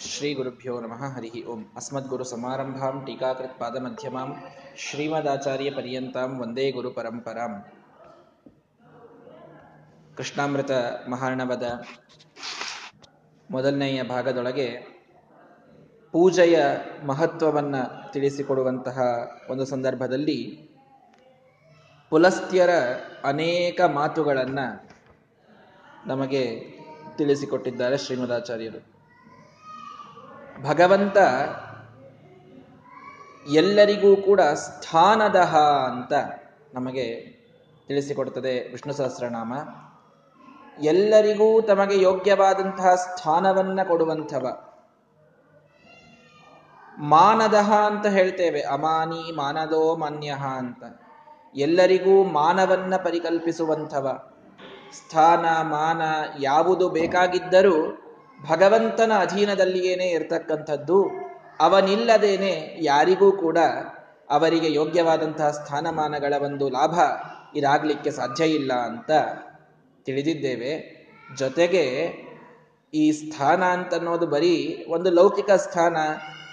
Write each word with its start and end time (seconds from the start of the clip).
ಶ್ರೀ 0.00 0.34
ಗುರುಭ್ಯೋ 0.34 0.80
ನಮಃ 0.80 1.14
ಹರಿ 1.16 1.42
ಓಂ 1.42 1.64
ಅಸ್ಮದ್ಗುರು 1.76 2.24
ಸಮಾರಂಭಾಂ 2.24 3.04
ಟೀಕಾಕೃತ್ 3.06 3.58
ಪಾದಮಧ್ಯಮಾಂ 3.58 4.30
ಶ್ರೀಮದಾಚಾರ್ಯ 4.76 5.70
ಪರ್ಯಂತಾಂ 5.70 6.40
ವಂದೇ 6.40 6.70
ಗುರು 6.70 6.90
ಪರಂಪರಾಂ 6.90 7.62
ಕೃಷ್ಣಾಮೃತ 10.16 10.70
ಮಹಾರ್ಣವದ 11.08 11.62
ಮೊದಲನೆಯ 13.50 14.02
ಭಾಗದೊಳಗೆ 14.02 14.68
ಪೂಜೆಯ 16.12 16.58
ಮಹತ್ವವನ್ನ 17.06 17.76
ತಿಳಿಸಿಕೊಡುವಂತಹ 18.12 18.98
ಒಂದು 19.50 19.64
ಸಂದರ್ಭದಲ್ಲಿ 19.64 20.68
ಪುಲಸ್ತ್ಯರ 22.10 22.70
ಅನೇಕ 23.24 23.80
ಮಾತುಗಳನ್ನು 23.80 24.66
ನಮಗೆ 26.06 26.42
ತಿಳಿಸಿಕೊಟ್ಟಿದ್ದಾರೆ 27.16 27.98
ಶ್ರೀಮದಾಚಾರ್ಯರು. 27.98 28.89
ಭಗವಂತ 30.62 31.16
ಎಲ್ಲರಿಗೂ 33.52 34.16
ಕೂಡ 34.16 34.40
ಸ್ಥಾನದಹ 34.40 35.56
ಅಂತ 35.84 36.12
ನಮಗೆ 36.74 37.16
ತಿಳಿಸಿಕೊಡ್ತದೆ 37.88 38.68
ವಿಷ್ಣು 38.68 38.92
ಸಹಸ್ರನಾಮ. 38.92 39.54
ಎಲ್ಲರಿಗೂ 40.82 41.60
ತಮಗೆ 41.60 42.02
ಯೋಗ್ಯವಾದಂತಹ 42.02 42.94
ಸ್ಥಾನವನ್ನ 42.94 43.82
ಕೊಡುವಂಥವ. 43.82 44.64
ಮಾನದಹ 46.98 47.72
ಅಂತ 47.72 48.06
ಹೇಳ್ತೇವೆ. 48.06 48.62
ಅಮಾನಿ, 48.62 49.36
ಮಾನದೋ 49.36 49.96
ಮಾನ್ಯ 49.96 50.34
ಅಂತ. 50.56 51.00
ಎಲ್ಲರಿಗೂ 51.54 52.24
ಮಾನವನ್ನ 52.24 52.96
ಪರಿಕಲ್ಪಿಸುವಂಥವ. 52.96 54.32
ಸ್ಥಾನ, 54.92 55.62
ಮಾನ 55.62 56.02
ಯಾವುದು 56.40 56.88
ಬೇಕಾಗಿದ್ದರೂ 56.88 58.02
ಭಗವಂತನ 58.48 59.12
ಅಧೀನದಲ್ಲಿಯೇನೆ 59.20 60.06
ಇರ್ತಕ್ಕಂಥದ್ದು, 60.06 61.10
ಅವನಿಲ್ಲದೇನೆ 61.60 62.78
ಯಾರಿಗೂ 62.80 63.32
ಕೂಡ 63.32 63.58
ಅವರಿಗೆ 64.30 64.72
ಯೋಗ್ಯವಾದಂತಹ 64.72 65.50
ಸ್ಥಾನಮಾನಗಳ 65.50 66.34
ಒಂದು 66.42 66.68
ಲಾಭ 66.68 66.94
ಇದಾಗಲಿಕ್ಕೆ 67.56 68.10
ಸಾಧ್ಯ 68.10 68.44
ಇಲ್ಲ 68.44 68.72
ಅಂತ 68.72 69.10
ತಿಳಿದಿದ್ದೇವೆ. 70.06 71.00
ಜೊತೆಗೆ 71.38 71.84
ಈ 72.94 73.12
ಸ್ಥಾನ 73.12 73.62
ಅಂತ 73.64 73.94
ಅನ್ನೋದು 73.94 74.26
ಬರೀ 74.26 74.84
ಒಂದು 74.88 75.10
ಲೌಕಿಕ 75.10 75.50
ಸ್ಥಾನ, 75.50 75.96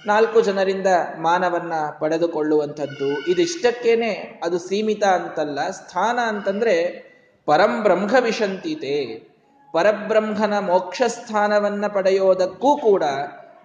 ನಾಲ್ಕು 0.06 0.42
ಜನರಿಂದ 0.42 0.88
ಮಾನವನ್ನ 1.18 1.74
ಪಡೆದುಕೊಳ್ಳುವಂಥದ್ದು, 2.00 3.32
ಇದಿಷ್ಟಕ್ಕೇನೆ 3.32 4.40
ಅದು 4.44 4.60
ಸೀಮಿತ 4.60 5.04
ಅಂತಲ್ಲ. 5.04 5.70
ಸ್ಥಾನ 5.70 6.20
ಅಂತಂದ್ರೆ 6.28 7.08
ಪರಂ 7.46 7.84
ಬ್ರಹ್ಮ 7.84 8.16
ವಿಶಂತಿತೆ. 8.20 9.37
ಪರಬ್ರಹ್ಮನ 9.78 10.60
ಮೋಕ್ಷ 10.60 11.02
ಸ್ಥಾನವನ್ನ 11.08 11.88
ಪಡೆಯೋದಕ್ಕೂ 11.88 12.78
ಕೂಡ 12.78 13.04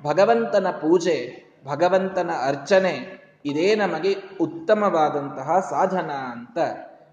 ಭಗವಂತನ 0.02 0.66
ಪೂಜೆ, 0.70 1.44
ಭಗವಂತನ 1.66 2.30
ಅರ್ಚನೆ 2.46 3.22
ಇದೇ 3.44 3.74
ನಮಗೆ 3.74 4.16
ಉತ್ತಮವಾದಂತಹ 4.40 5.60
ಸಾಧನ 5.70 6.10
ಅಂತ 6.10 6.58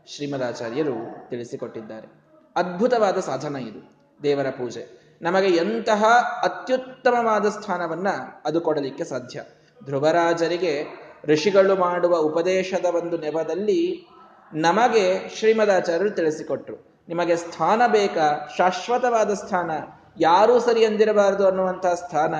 ಶ್ರೀಮದಾಚಾರ್ಯರು 0.07 1.29
ತಿಳಿಸಿಕೊಟ್ಟಿದ್ದಾರೆ. 1.29 2.07
ಅದ್ಭುತವಾದ 2.55 3.19
ಸಾಧನ 3.19 3.55
ಇದು, 3.55 4.13
ದೇವರ 4.23 4.49
ಪೂಜೆ. 4.49 5.17
ನಮಗೆ 5.21 5.47
ಎಂತಹ 5.47 6.05
ಅತ್ಯುತ್ತಮವಾದ 6.43 7.45
ಸ್ಥಾನವನ್ನ 7.45 8.07
ಅದು 8.45 8.61
ಕೊಡಲಿಕ್ಕೆ 8.61 9.03
ಸಾಧ್ಯ. 9.03 9.41
ಧ್ರುವರಾಜರಿಗೆ 9.85 10.85
ಋಷಿಗಳು 11.25 11.75
ಮಾಡುವ 11.75 12.17
ಉಪದೇಶದ 12.17 12.85
ಒಂದು 12.85 13.17
ನೆವದಲ್ಲಿ 13.17 14.07
ನಮಗೆ 14.53 15.29
ಶ್ರೀಮದಾಚಾರ್ಯರು 15.35 16.11
ತಿಳಿಸಿಕೊಟ್ರು. 16.11 16.88
ನಿಮಗೆ 17.09 17.35
ಸ್ಥಾನ 17.35 17.81
ಬೇಕಾ? 17.87 18.49
ಶಾಶ್ವತವಾದ 18.57 19.33
ಸ್ಥಾನ. 19.33 19.71
ಯಾರೂ 20.19 20.59
ಸರಿ 20.59 20.81
ಎಂದಿರಬಾರದು 20.81 21.47
ಅನ್ನುವಂತಹ 21.47 21.93
ಸ್ಥಾನ. 21.93 22.35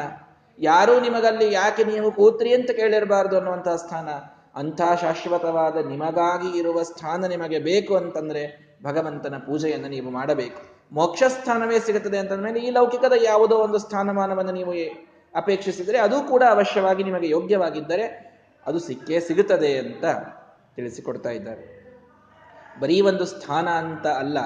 ಯಾರೂ 0.60 1.00
ನಿಮಗಲ್ಲಿ 1.00 1.54
ಯಾಕೆ 1.54 1.84
ನೀವು 1.84 2.12
ಕೂತ್ರಿ 2.12 2.54
ಅಂತ 2.54 2.72
ಕೇಳಿರಬಾರದು 2.72 3.36
ಅನ್ನುವಂತಹ 3.36 3.76
ಸ್ಥಾನ. 3.76 4.10
ಅಂಥ 4.56 4.82
ಶಾಶ್ವತವಾದ 5.02 5.86
ನಿಮಗಾಗಿ 5.86 6.58
ಇರುವ 6.58 6.84
ಸ್ಥಾನ 6.84 7.26
ನಿಮಗೆ 7.26 7.60
ಬೇಕು 7.60 7.98
ಅಂತಂದ್ರೆ 7.98 8.70
ಭಗವಂತನ 8.84 9.38
ಪೂಜೆಯನ್ನು 9.38 9.88
ನೀವು 9.88 10.10
ಮಾಡಬೇಕು. 10.10 10.80
ಮೋಕ್ಷ 10.92 11.24
ಸ್ಥಾನವೇ 11.28 11.80
ಸಿಗುತ್ತದೆ 11.80 12.18
ಅಂತಂದ್ಮೇಲೆ 12.18 12.60
ಈ 12.60 12.70
ಲೌಕಿಕದ 12.70 13.14
ಯಾವುದೋ 13.24 13.56
ಒಂದು 13.56 13.78
ಸ್ಥಾನಮಾನವನ್ನು 13.78 14.52
ನೀವು 14.52 14.74
ಅಪೇಕ್ಷಿಸಿದರೆ 15.36 15.98
ಅದು 15.98 16.24
ಕೂಡ 16.28 16.44
ಅವಶ್ಯವಾಗಿ 16.50 17.04
ನಿಮಗೆ 17.04 17.30
ಯೋಗ್ಯವಾಗಿದ್ದರೆ 17.30 18.30
ಅದು 18.68 18.80
ಸಿಕ್ಕೇ 18.80 19.20
ಸಿಗುತ್ತದೆ 19.20 19.78
ಅಂತ 19.78 20.06
ತಿಳಿಸಿಕೊಡ್ತಾ 20.76 21.30
ಇದ್ದಾರೆ. 21.30 21.80
ಬರೀ 22.80 23.02
ಒಂದು 23.02 23.26
ಸ್ಥಾನ 23.26 23.68
ಅಂತ 23.68 24.08
ಅಲ್ಲ 24.08 24.38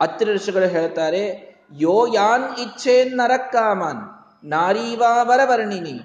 ಅತ್ರ 0.00 0.26
ಋಷಿಗಳು 0.36 0.68
ಹೇಳ್ತಾರೆ 0.76 1.22
ಯೋ 1.82 1.96
ಯಾನ್ 2.18 2.46
ಇಚ್ಛೆ 2.64 2.94
ನಾರೀವಾ 4.52 5.10
ವರವರ್ಣಿನಿ, 5.28 5.96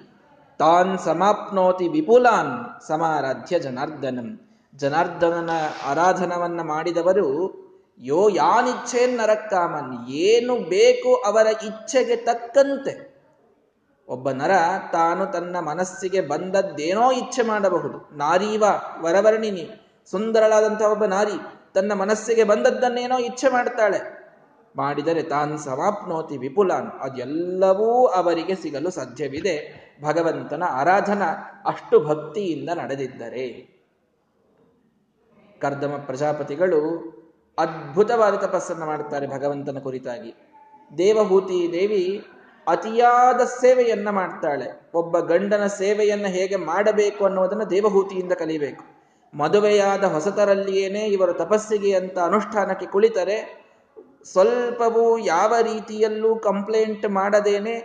ತಾನ್ 0.60 0.92
ಸಮಾಪ್ನೋತಿ 1.00 1.86
ವಿಪುಲಾನ್ 1.88 2.54
ಸಮಾರಾಧ್ಯ 2.88 3.60
ಜನಾರ್ದನಂ. 3.60 4.28
ಜನಾರ್ದನನ 4.74 5.52
ಆರಾಧನವನ್ನ 5.90 6.62
ಮಾಡಿದವರು 6.72 7.28
ಯೋ 8.00 8.22
ಯಾನ್ 8.42 8.68
ಇಚ್ಛೇನ್ 8.68 9.14
ನರಕ್ಕಾಮನ್, 9.18 9.92
ಏನು 10.26 10.56
ಬೇಕು 10.74 11.12
ಅವರ 11.30 11.48
ಇಚ್ಛೆಗೆ 11.70 12.18
ತಕ್ಕಂತೆ. 12.28 12.94
ಒಬ್ಬ 14.08 14.30
ನರ 14.32 14.54
ತಾನು 14.92 15.26
ತನ್ನ 15.26 15.56
ಮನಸ್ಸಿಗೆ 15.70 16.22
ಬಂದದ್ದೇನೋ 16.32 17.06
ಇಚ್ಛೆ 17.22 17.44
ಮಾಡಬಹುದು. 17.44 17.98
ನಾರೀವ 18.18 18.64
ವರವರ್ಣಿನಿ, 19.02 19.66
ಸುಂದರಳಾದಂತಹ 20.12 20.92
ಒಬ್ಬ 20.96 21.06
ನಾರಿ 21.16 21.38
ತನ್ನ 21.76 21.94
ಮನಸ್ಸಿಗೆ 21.94 22.44
ಬಂದದ್ದನ್ನೇನೋ 22.44 23.18
ಇಚ್ಛೆ 23.18 23.50
ಮಾಡ್ತಾಳೆ. 23.50 24.26
ಮಾಡಿದರೆ 24.76 25.24
ತಾನ್ 25.24 25.58
ಸಮಾಪ್ನೋತಿ 25.58 26.38
ವಿಪುಲಾನ್. 26.38 26.92
ಅದೆಲ್ಲವೂ 26.92 28.06
ಅವರಿಗೆ 28.06 28.56
ಸಿಗಲು 28.56 28.92
ಸಾಧ್ಯವಿದೆ. 28.92 29.56
ಭಗವಂತನ 30.04 30.64
ಆರಾಧನಾ 30.70 31.26
ಅಷ್ಟು 31.66 32.00
ಭಕ್ತಿಯಿಂದ 32.00 32.70
ನಡೆದಿದ್ದರೆ. 32.70 33.76
ಕರ್ದಮ 35.62 36.04
ಪ್ರಜಾಪತಿಗಳು 36.06 36.82
ಅದ್ಭುತವಾದ 37.58 38.36
ತಪಸ್ಸನ್ನು 38.36 38.86
ಮಾಡುತ್ತಾರೆ 38.86 39.28
ಭಗವಂತನ 39.28 39.80
ಕುರಿತಾಗಿ. 39.80 40.36
ದೇವಹೂತಿ 40.98 41.70
ದೇವಿ 41.72 42.26
ಅತಿಯಾದ 42.68 43.42
ಸೇವೆಯನ್ನ 43.42 44.10
ಮಾಡ್ತಾಳೆ. 44.10 44.92
ಒಬ್ಬ 44.94 45.20
ಗಂಡನ 45.20 45.68
ಸೇವೆಯನ್ನ 45.68 46.26
ಹೇಗೆ 46.26 46.56
ಮಾಡಬೇಕು 46.56 47.26
ಅನ್ನೋದನ್ನ 47.26 47.64
ದೇವಹೂತಿಯಿಂದ 47.64 48.32
ಕಲಿಬೇಕು. 48.32 48.95
ಮದುವೆಯಾದ 49.36 50.04
ಹೊಸತರಲ್ಲಿಯೇನೆ 50.04 51.04
ಇವರು 51.06 51.34
ತಪಸ್ಸಿಗೆ 51.34 51.92
ಅಂತ 51.96 52.18
ಅನುಷ್ಠಾನಕ್ಕೆ 52.20 52.86
ಕುಳಿತರೆ, 52.86 53.38
ಸ್ವಲ್ಪವೂ 54.32 55.18
ಯಾವ 55.18 55.54
ರೀತಿಯಲ್ಲೂ 55.62 56.40
ಕಂಪ್ಲೇಂಟ್ 56.40 57.10
ಮಾಡದೇನೆ, 57.10 57.76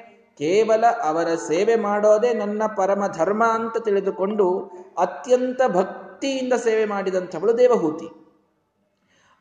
ಕೇವಲ 0.41 0.85
ಅವರ 1.05 1.29
ಸೇವೆ 1.35 1.77
ಮಾಡೋದೇ 1.77 2.33
ನನ್ನ 2.35 2.63
ಪರಮ 2.77 3.03
ಧರ್ಮ 3.17 3.43
ಅಂತ 3.45 3.77
ತಿಳಿದುಕೊಂಡು 3.79 4.47
ಅತ್ಯಂತ 4.99 5.61
ಭಕ್ತಿಯಿಂದ 5.69 6.53
ಸೇವೆ 6.53 6.85
ಮಾಡಿದಂಥವಳು 6.85 7.59
ದೇವಹೂತಿ. 7.59 8.09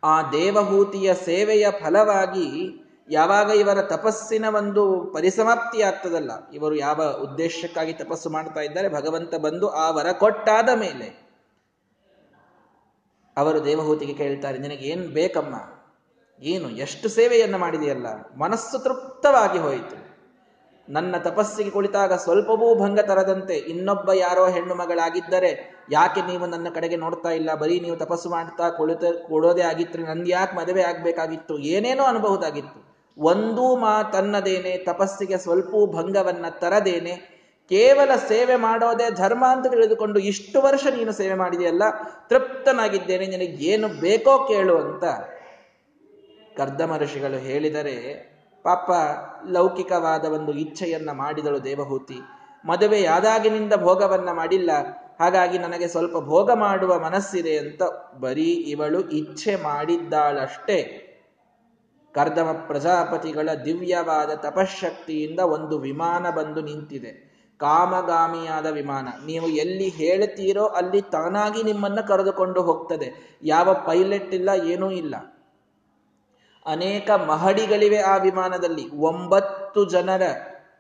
ಆ 0.04 0.32
ದೇವಹೂತಿಯ 0.32 1.14
ಸೇವೆಯ 1.14 1.66
ಫಲವಾಗಿ 1.84 2.50
ಯಾವಾಗ 3.10 3.50
ಇವರ 3.50 3.80
ತಪಸ್ಸಿನ 3.82 4.46
ಒಂದು 4.56 4.84
ಪರಿಸಮಾಪ್ತಿ 5.14 5.82
ಆಗ್ತದಲ್ಲ 5.82 6.32
ಇವರು 6.54 6.76
ಯಾವ 6.76 7.02
ಉದ್ದೇಶಕ್ಕಾಗಿ 7.24 7.94
ತಪಸ್ಸು 7.94 8.30
ಮಾಡ್ತಾ 8.30 8.62
ಇದ್ದಾರೆ, 8.62 8.90
ಭಗವಂತ 8.90 9.34
ಬಂದು 9.36 9.70
ಆ 9.70 9.92
ವರ 9.92 10.12
ಕೊಟ್ಟಾದ 10.12 10.70
ಮೇಲೆ 10.76 11.29
ಅವರು 13.40 13.60
ದೇವಹೂತಿಗೆ 13.66 14.14
ಕೇಳ್ತಾರೆ, 14.14 14.58
ನಿನಗೆ 14.58 14.86
ಏನು 14.86 15.06
ಬೇಕಮ್ಮ? 15.08 15.56
ಏನು, 16.42 16.70
ಎಷ್ಟು 16.70 17.10
ಸೇವೆಯನ್ನು 17.10 17.58
ಮಾಡಿದೆಯಲ್ಲ? 17.58 18.08
ಮನಸ್ಸು 18.38 18.78
ತೃಪ್ತವಾಗಿ 18.84 19.60
ಹೋಯಿತು. 19.60 19.98
ನನ್ನ 20.88 21.16
ತಪಸ್ಸಿಗೆ 21.18 21.70
ಕುಳಿತಾಗ 21.70 22.14
ಸ್ವಲ್ಪವೂ 22.14 22.68
ಭಂಗ 22.76 23.00
ತರದಂತೆ 23.00 23.56
ಇನ್ನೊಬ್ಬ 23.56 24.10
ಯಾರೋ 24.12 24.46
ಹೆಣ್ಣು 24.48 24.76
ಮಗಳಾಗಿದ್ದರೆ 24.76 25.52
ಯಾಕೆ 25.92 26.22
ನೀವು 26.22 26.46
ನನ್ನ 26.46 26.68
ಕಡೆಗೆ 26.76 26.96
ನೋಡ್ತಾ 26.96 27.30
ಇಲ್ಲ? 27.30 27.50
ಬರೀ 27.56 27.80
ನೀವು 27.80 27.96
ತಪಸ್ಸು 27.96 28.30
ಮಾಡ್ತಾ 28.30 28.70
ಕುಳಿತ 28.70 29.04
ಕೊಡೋದೇ 29.28 29.62
ಆಗಿತ್ತು 29.62 30.00
ನಂದು 30.00 30.30
ಯಾಕೆ 30.30 30.56
ಮದುವೆ 30.56 30.84
ಆಗಬೇಕಾಗಿತ್ತು? 30.84 31.58
ಏನೇನೋ 31.74 32.04
ಅನ್ಬಹುದಾಗಿತ್ತು. 32.04 32.80
ಒಂದೂ 33.18 33.76
ಮಾತನ್ನದೇನೆ, 33.76 34.78
ತಪಸ್ಸಿಗೆ 34.86 35.38
ಸ್ವಲ್ಪವೂ 35.38 35.86
ಭಂಗವನ್ನ 35.86 36.46
ತರದೇನೆ 36.50 37.39
ಕೇವಲ 37.70 38.12
ಸೇವೆ 38.16 38.56
ಮಾಡೋದೇ 38.56 39.12
ಧರ್ಮ 39.12 39.46
ಅಂತ 39.52 39.68
ತಿಳಿದುಕೊಂಡು 39.68 40.20
ಇಷ್ಟು 40.20 40.62
ವರ್ಷ 40.62 40.86
ನೀನು 40.88 41.12
ಸೇವೆ 41.12 41.34
ಮಾಡಿದೆಯಲ್ಲ, 41.34 41.84
ತೃಪ್ತನಾಗಿದ್ದೇನೆ 42.30 43.28
ನಿನಗೆ 43.28 43.66
ಏನು 43.66 43.88
ಬೇಕೋ 43.88 44.48
ಕೇಳು 44.48 44.78
ಅಂತ 44.78 45.04
ಕರ್ದಮ 46.58 46.98
ಋಷಿಗಳು 46.98 47.38
ಹೇಳಿದರೆ, 47.38 47.98
ಪಾಪ 48.64 48.90
ಲೌಕಿಕವಾದ 49.50 50.26
ಒಂದು 50.26 50.52
ಇಚ್ಛೆಯನ್ನ 50.54 51.12
ಮಾಡಿದಳು 51.12 51.64
ದೇವಹೂತಿ. 51.64 52.20
ಮದುವೆಯಾದಾಗಿನಿಂದ 52.66 53.74
ಭೋಗವನ್ನ 53.74 54.32
ಮಾಡಿಲ್ಲ, 54.32 54.72
ಹಾಗಾಗಿ 55.20 55.58
ನನಗೆ 55.58 55.88
ಸ್ವಲ್ಪ 55.88 56.18
ಭೋಗ 56.18 56.52
ಮಾಡುವ 56.52 57.00
ಮನಸ್ಸಿದೆ 57.00 57.58
ಅಂತ 57.58 57.82
ಬರೀ 58.20 58.50
ಇವಳು 58.52 59.00
ಇಚ್ಛೆ 59.10 59.56
ಮಾಡಿದ್ದಾಳಷ್ಟೇ. 59.56 61.06
ಕರ್ದಮ 62.16 62.52
ಪ್ರಜಾಪತಿಗಳ 62.68 63.50
ದಿವ್ಯವಾದ 63.66 64.32
ತಪಶಕ್ತಿಯಿಂದ 64.36 65.40
ಒಂದು 65.40 65.80
ವಿಮಾನ 65.80 66.30
ಬಂದು 66.30 66.62
ನಿಂತಿದೆ. 66.62 67.29
ಕಾಮಗಾಮಿಯಾದ 67.60 68.66
ವಿಮಾನ. 68.66 69.08
ನೀವು 69.26 69.48
ಎಲ್ಲಿ 69.48 69.90
ಹೇಳ್ತೀರೋ 69.90 70.66
ಅಲ್ಲಿ 70.66 71.02
ತಾನಾಗಿ 71.02 71.64
ನಿಮ್ಮನ್ನ 71.64 72.02
ಕರೆದುಕೊಂಡು 72.02 72.62
ಹೋಗ್ತದೆ. 72.62 73.40
ಯಾವ 73.44 73.74
ಪೈಲಟ್ 73.74 74.34
ಇಲ್ಲ, 74.34 74.50
ಏನೂ 74.64 74.92
ಇಲ್ಲ. 74.92 75.16
ಅನೇಕ 76.66 77.12
ಮಹಡಿಗಳಿವೆ 77.12 77.98
ಆ 77.98 78.18
ವಿಮಾನದಲ್ಲಿ. 78.18 78.96
ಒಂಬತ್ತು 78.96 79.86
ಜನರ, 79.86 80.22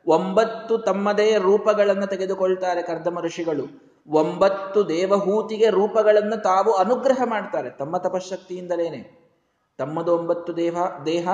ಒಂಬತ್ತು 0.07 0.77
ತಮ್ಮದೇ 0.77 1.37
ರೂಪಗಳನ್ನು 1.37 2.07
ತೆಗೆದುಕೊಳ್ತಾರೆ 2.07 2.81
ಕರ್ದಮ 2.81 3.19
ಋಷಿಗಳು 3.19 3.89
ಒಂಬತ್ತು 4.09 4.89
ದೇವಹೂತಿಗೆ 4.89 5.69
ರೂಪಗಳನ್ನು 5.69 6.41
ತಾವು 6.41 6.73
ಅನುಗ್ರಹ 6.73 7.21
ಮಾಡ್ತಾರೆ. 7.25 7.69
ತಮ್ಮ 7.69 7.97
ತಪಶಕ್ತಿಯಿಂದಲೇನೆ 7.97 9.31
ತಮ್ಮದು 9.77 10.17
ಒಂಬತ್ತು 10.17 10.57
ದೇಹ 10.57 10.75
ದೇಹ, 11.05 11.29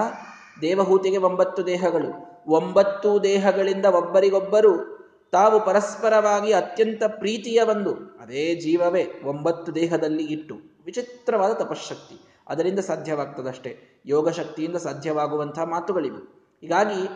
ದೇವಹೂತಿಗೆ 0.62 1.18
ಒಂಬತ್ತು 1.18 1.66
ದೇಹಗಳು. 1.66 2.10
ಒಂಬತ್ತು 2.48 3.24
ದೇಹಗಳಿಂದ 3.24 3.86
ಒಬ್ಬರಿಗೊಬ್ಬರು 3.86 4.95
ತಾವು 5.36 5.66
ಪರಸ್ಪರವಾಗಿ 5.66 6.54
ಅತ್ಯಂತ 6.54 7.04
ಪ್ರೀತಿಯ 7.08 7.62
ಒಂದು 7.62 7.94
ಅದೇ 7.94 8.56
ಜೀವವೇ 8.56 9.06
ಒಂಬತ್ತು 9.24 9.76
ದೇಹದಲ್ಲಿ 9.76 10.24
ಇಟ್ಟು, 10.24 10.56
ವಿಚಿತ್ರವಾದ 10.86 11.52
ತಪಶಕ್ತಿ 11.52 12.44
ಅದರಿಂದ 12.48 12.80
ಸಾಧ್ಯವಾಗ್ತದಷ್ಟೇ. 12.80 14.02
ಯೋಗ 14.06 14.30
ಶಕ್ತಿಯಿಂದ 14.30 14.76
ಸಾಧ್ಯವಾಗುವಂತಹ 14.76 15.64
ಮಾತುಗಳಿವು. 15.64 16.18
ಹೀಗಾಗಿ, 16.62 17.10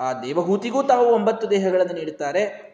ಆ 0.00 0.12
ದೇವಹೂತಿಗೂ 0.12 0.82
ತಾವು 0.82 1.06
ಒಂಬತ್ತು 1.06 1.50
ದೇಹಗಳನ್ನು 1.50 1.92
ನೀಡುತ್ತಾರೆ. 1.92 2.70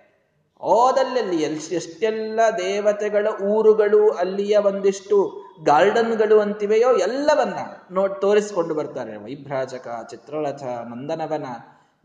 ಓದಲ್ಲಲ್ಲಿ 0.60 1.42
ಎಲ್ 1.42 1.60
ಎಷ್ಟೆಲ್ಲ 1.72 2.40
ದೇವತೆಗಳ 2.58 3.26
ಊರುಗಳು 3.42 4.10
ಅಲ್ಲಿಯ 4.10 4.56
ಒಂದಿಷ್ಟು 4.56 5.44
ಗಾರ್ಡನ್ಗಳು 5.64 6.40
ಅಂತಿವೆಯೋ, 6.40 6.96
ಎಲ್ಲವನ್ನ 6.96 7.58
ನೋಡ್, 7.92 8.20
ತೋರಿಸಿಕೊಂಡು 8.20 8.74
ಬರ್ತಾರೆ. 8.74 9.16
ವೈಭ್ರಾಜಕ 9.16 9.88
ಚಿತ್ರರಥ 10.10 10.62
ನಂದನವನ 10.62 11.46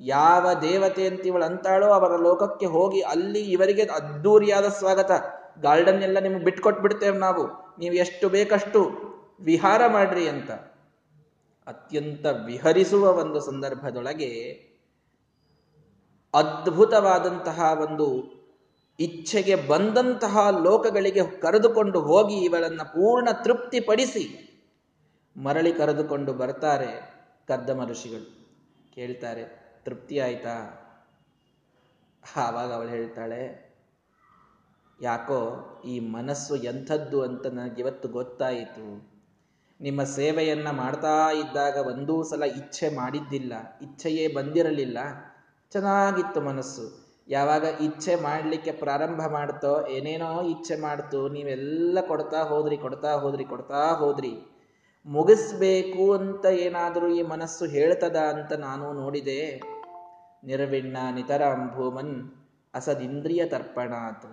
ಯಾವ 0.04 0.54
ದೇವತೆ 0.54 1.08
ಅಂತಿವಳು 1.08 1.46
ಅಂತಾಳೋ 1.46 1.88
ಅವರ 1.88 2.20
ಲೋಕಕ್ಕೆ 2.22 2.66
ಹೋಗಿ 2.66 3.02
ಅಲ್ಲಿ 3.02 3.40
ಇವರಿಗೆ 3.40 3.84
ಅದ್ದೂರಿಯಾದ 3.84 4.68
ಸ್ವಾಗತ. 4.68 5.12
ಗಾರ್ಡನ್ 5.62 6.04
ಎಲ್ಲ 6.04 6.20
ನಿಮ್ಗೆ 6.20 6.44
ಬಿಟ್ಕೊಟ್ಬಿಡ್ತೇವೆ 6.44 7.18
ನಾವು. 7.18 7.76
ನೀವು 7.80 7.96
ಎಷ್ಟು 7.96 8.30
ಬೇಕಷ್ಟು 8.30 8.92
ವಿಹಾರ 9.42 9.88
ಮಾಡ್ರಿ 9.88 10.28
ಅಂತ. 10.28 10.52
ಅತ್ಯಂತ 11.68 12.26
ವಿಹರಿಸುವ 12.46 13.14
ಒಂದು 13.14 13.40
ಸಂದರ್ಭದೊಳಗೆ 13.40 14.52
ಅದ್ಭುತವಾದಂತಹ 16.34 17.80
ಒಂದು 17.82 18.24
ಇಚ್ಛೆಗೆ 19.00 19.56
ಬಂದಂತಹ 19.56 20.50
ಲೋಕಗಳಿಗೆ 20.64 21.42
ಕರೆದುಕೊಂಡು 21.42 22.02
ಹೋಗಿ 22.02 22.36
ಇವಳನ್ನು 22.36 22.94
ಪೂರ್ಣ 22.94 23.30
ತೃಪ್ತಿಪಡಿಸಿ 23.32 24.48
ಮರಳಿ 25.38 25.74
ಕರೆದುಕೊಂಡು 25.74 26.34
ಬರ್ತಾರೆ 26.34 27.14
ಕದ್ದಮ 27.48 27.86
ಋಷಿಗಳು. 27.86 28.42
ಕೇಳ್ತಾರೆ 28.96 29.61
ತೃಪ್ತಿ 29.86 30.18
ಆಯ್ತಾ? 30.20 30.56
ಆವಾಗ 32.24 32.70
ಅವಳು 32.74 32.90
ಹೇಳ್ತಾಳೆ, 32.90 33.42
ಯಾಕೋ 35.00 35.40
ಈ 35.86 35.96
ಮನಸ್ಸು 36.16 36.56
ಎಂಥದ್ದು 36.64 37.20
ಅಂತ 37.22 37.46
ನನಗಿವತ್ತು 37.54 38.08
ಗೊತ್ತಾಯಿತು. 38.10 38.86
ನಿಮ್ಮ 39.80 40.02
ಸೇವೆಯನ್ನ 40.16 40.70
ಮಾಡ್ತಾ 40.72 41.14
ಇದ್ದಾಗ 41.34 41.78
ಒಂದೂ 41.88 42.16
ಸಲ 42.24 42.48
ಇಚ್ಛೆ 42.58 42.88
ಮಾಡಿದ್ದಿಲ್ಲ, 42.96 43.54
ಇಚ್ಛೆಯೇ 43.82 44.26
ಬಂದಿರಲಿಲ್ಲ. 44.28 45.00
ಚೆನ್ನಾಗಿತ್ತು 45.72 46.40
ಮನಸ್ಸು. 46.42 46.86
ಯಾವಾಗ 47.28 47.66
ಇಚ್ಛೆ 47.82 48.14
ಮಾಡಲಿಕ್ಕೆ 48.22 48.72
ಪ್ರಾರಂಭ 48.72 49.22
ಮಾಡ್ತೋ, 49.32 49.74
ಏನೇನೋ 49.88 50.30
ಇಚ್ಛೆ 50.54 50.76
ಮಾಡ್ತು, 50.82 51.20
ನೀವೆಲ್ಲ 51.30 51.98
ಕೊಡ್ತಾ 52.08 52.40
ಹೋದ್ರಿ 52.44 52.78
ಕೊಡ್ತಾ 52.78 53.12
ಹೋದ್ರಿ 53.16 53.46
ಕೊಡ್ತಾ 53.46 53.82
ಹೋದ್ರಿ. 53.94 54.34
ಮುಗಿಸ್ಬೇಕು 55.06 56.14
ಅಂತ 56.14 56.46
ಏನಾದರೂ 56.46 57.08
ಈ 57.08 57.22
ಮನಸ್ಸು 57.22 57.66
ಹೇಳ್ತದ 57.66 58.16
ಅಂತ 58.16 58.54
ನಾನು 58.54 58.94
ನೋಡಿದೆ. 58.94 59.62
ನಿರ್ವಿಣ್ಣ 60.44 60.98
ನಿತರಾಂ 61.16 61.72
ಭೂಮನ್ 61.76 62.32
ಅಸದಿಂದ್ರಿಯ 62.74 63.42
ಅಂತ 63.44 64.26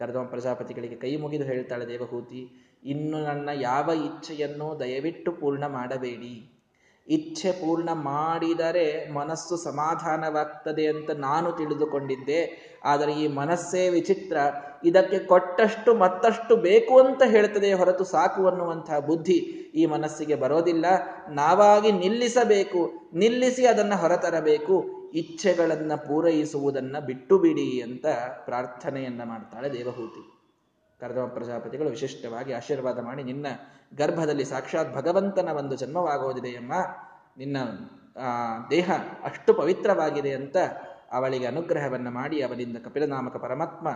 ಕರೆದವ 0.00 0.24
ಪ್ರಜಾಪತಿಗಳಿಗೆ 0.24 0.96
ಕೈ 0.96 1.16
ಮುಗಿದು 1.16 1.44
ಹೇಳ್ತಾಳೆ 1.44 1.88
ದೇವಹೂತಿ, 1.88 2.40
ಇನ್ನು 2.84 3.18
ನನ್ನ 3.24 3.48
ಯಾವ 3.54 3.90
ಇಚ್ಛೆಯನ್ನು 3.90 4.80
ದಯವಿಟ್ಟು 4.80 5.32
ಪೂರ್ಣ 5.32 5.66
ಮಾಡಬೇಡಿ. 5.66 6.57
ಇಚ್ಛೆ 7.08 7.52
ಪೂರ್ಣ 7.52 7.88
ಮಾಡಿದರೆ 7.92 9.12
ಮನಸ್ಸು 9.12 9.56
ಸಮಾಧಾನವಾಗ್ತದೆ 9.56 10.86
ಅಂತ 10.86 11.10
ನಾನು 11.10 11.52
ತಿಳಿದುಕೊಂಡಿದ್ದೆ. 11.52 12.40
ಆದರೆ 12.84 13.12
ಈ 13.12 13.28
ಮನಸ್ಸೇ 13.28 13.88
ವಿಚಿತ್ರ. 13.88 14.36
ಇದಕ್ಕೆ 14.84 15.18
ಕೊಟ್ಟಷ್ಟು 15.18 15.94
ಮತ್ತಷ್ಟು 15.94 16.56
ಬೇಕು 16.56 16.98
ಅಂತ 16.98 17.22
ಹೇಳ್ತದೆ 17.26 17.72
ಹೊರತು 17.72 18.04
ಸಾಕು 18.04 18.48
ಅನ್ನುವಂತಹ 18.48 18.98
ಬುದ್ಧಿ 18.98 19.36
ಈ 19.74 19.86
ಮನಸ್ಸಿಗೆ 19.86 20.34
ಬರೋದಿಲ್ಲ. 20.34 20.86
ನಾವಾಗಿ 21.30 21.92
ನಿಲ್ಲಿಸಬೇಕು. 21.92 22.90
ನಿಲ್ಲಿಸಿ 23.14 23.66
ಅದನ್ನು 23.66 23.96
ಹೊರತರಬೇಕು. 23.96 24.90
ಇಚ್ಛೆಗಳನ್ನು 25.14 26.08
ಪೂರೈಸುವುದನ್ನು 26.08 27.06
ಬಿಟ್ಟು 27.06 27.38
ಬಿಡಿ 27.38 27.82
ಅಂತ 27.82 28.06
ಪ್ರಾರ್ಥನೆಯನ್ನ 28.44 29.22
ಮಾಡ್ತಾಳೆ 29.24 29.72
ದೇವಹೂತಿ. 29.72 30.37
ಕರ್ದಮ 31.00 31.26
ಪ್ರಜಾಪತಿಗಳು 31.26 31.88
ವಿಶಿಷ್ಟವಾಗಿ 31.88 32.52
ಆಶೀರ್ವಾದ 32.52 32.98
ಮಾಡಿ 32.98 33.22
ನಿನ್ನ 33.22 33.46
ಗರ್ಭದಲ್ಲಿ 33.96 34.44
ಸಾಕ್ಷಾತ್ 34.44 34.94
ಭಗವಂತನ 34.94 35.48
ಒಂದು 35.48 35.76
ಜನ್ಮವಾಗೋದಿದೆಯಮ್ಮ 35.76 36.72
ನಿನ್ನ 37.38 37.56
ದೇಹ 38.70 38.90
ಅಷ್ಟು 39.24 39.54
ಪವಿತ್ರವಾಗಿದೆ 39.54 40.32
ಅಂತ 40.32 40.56
ಅವಳಿಗೆ 41.12 41.46
ಅನುಗ್ರಹವನ್ನು 41.46 42.10
ಮಾಡಿ 42.10 42.42
ಅವನಿಂದ 42.42 42.76
ಕಪಿಲನಾಮಕ 42.84 43.36
ಪರಮಾತ್ಮ 43.36 43.88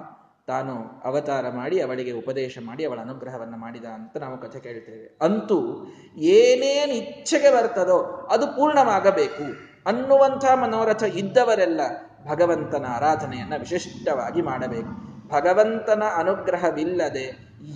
ತಾನು 0.46 0.74
ಅವತಾರ 1.04 1.48
ಮಾಡಿ 1.48 1.80
ಅವಳಿಗೆ 1.80 2.12
ಉಪದೇಶ 2.12 2.58
ಮಾಡಿ 2.62 2.84
ಅವಳ 2.84 2.98
ಅನುಗ್ರಹವನ್ನು 3.00 3.56
ಮಾಡಿದ 3.56 3.84
ಅಂತ 3.84 4.16
ನಾವು 4.16 4.38
ಕಥೆ 4.38 4.60
ಕೇಳ್ತೇವೆ. 4.60 5.18
ಅಂತೂ 5.22 5.86
ಏನೇನು 6.16 6.92
ಇಚ್ಛೆಗೆ 6.92 7.50
ಬರ್ತದೋ 7.56 7.98
ಅದು 8.30 8.46
ಪೂರ್ಣವಾಗಬೇಕು 8.46 9.44
ಅನ್ನುವಂಥ 9.86 10.44
ಮನೋರಥ 10.52 11.02
ಇದ್ದವರೆಲ್ಲ 11.02 11.80
ಭಗವಂತನ 12.26 12.86
ಆರಾಧನೆಯನ್ನ 12.88 13.54
ವಿಶಿಷ್ಟವಾಗಿ 13.58 14.42
ಮಾಡಬೇಕು. 14.42 14.92
ಭಗವಂತನ 15.32 16.02
ಅನುಗ್ರಹವಿಲ್ಲದೆ 16.16 17.26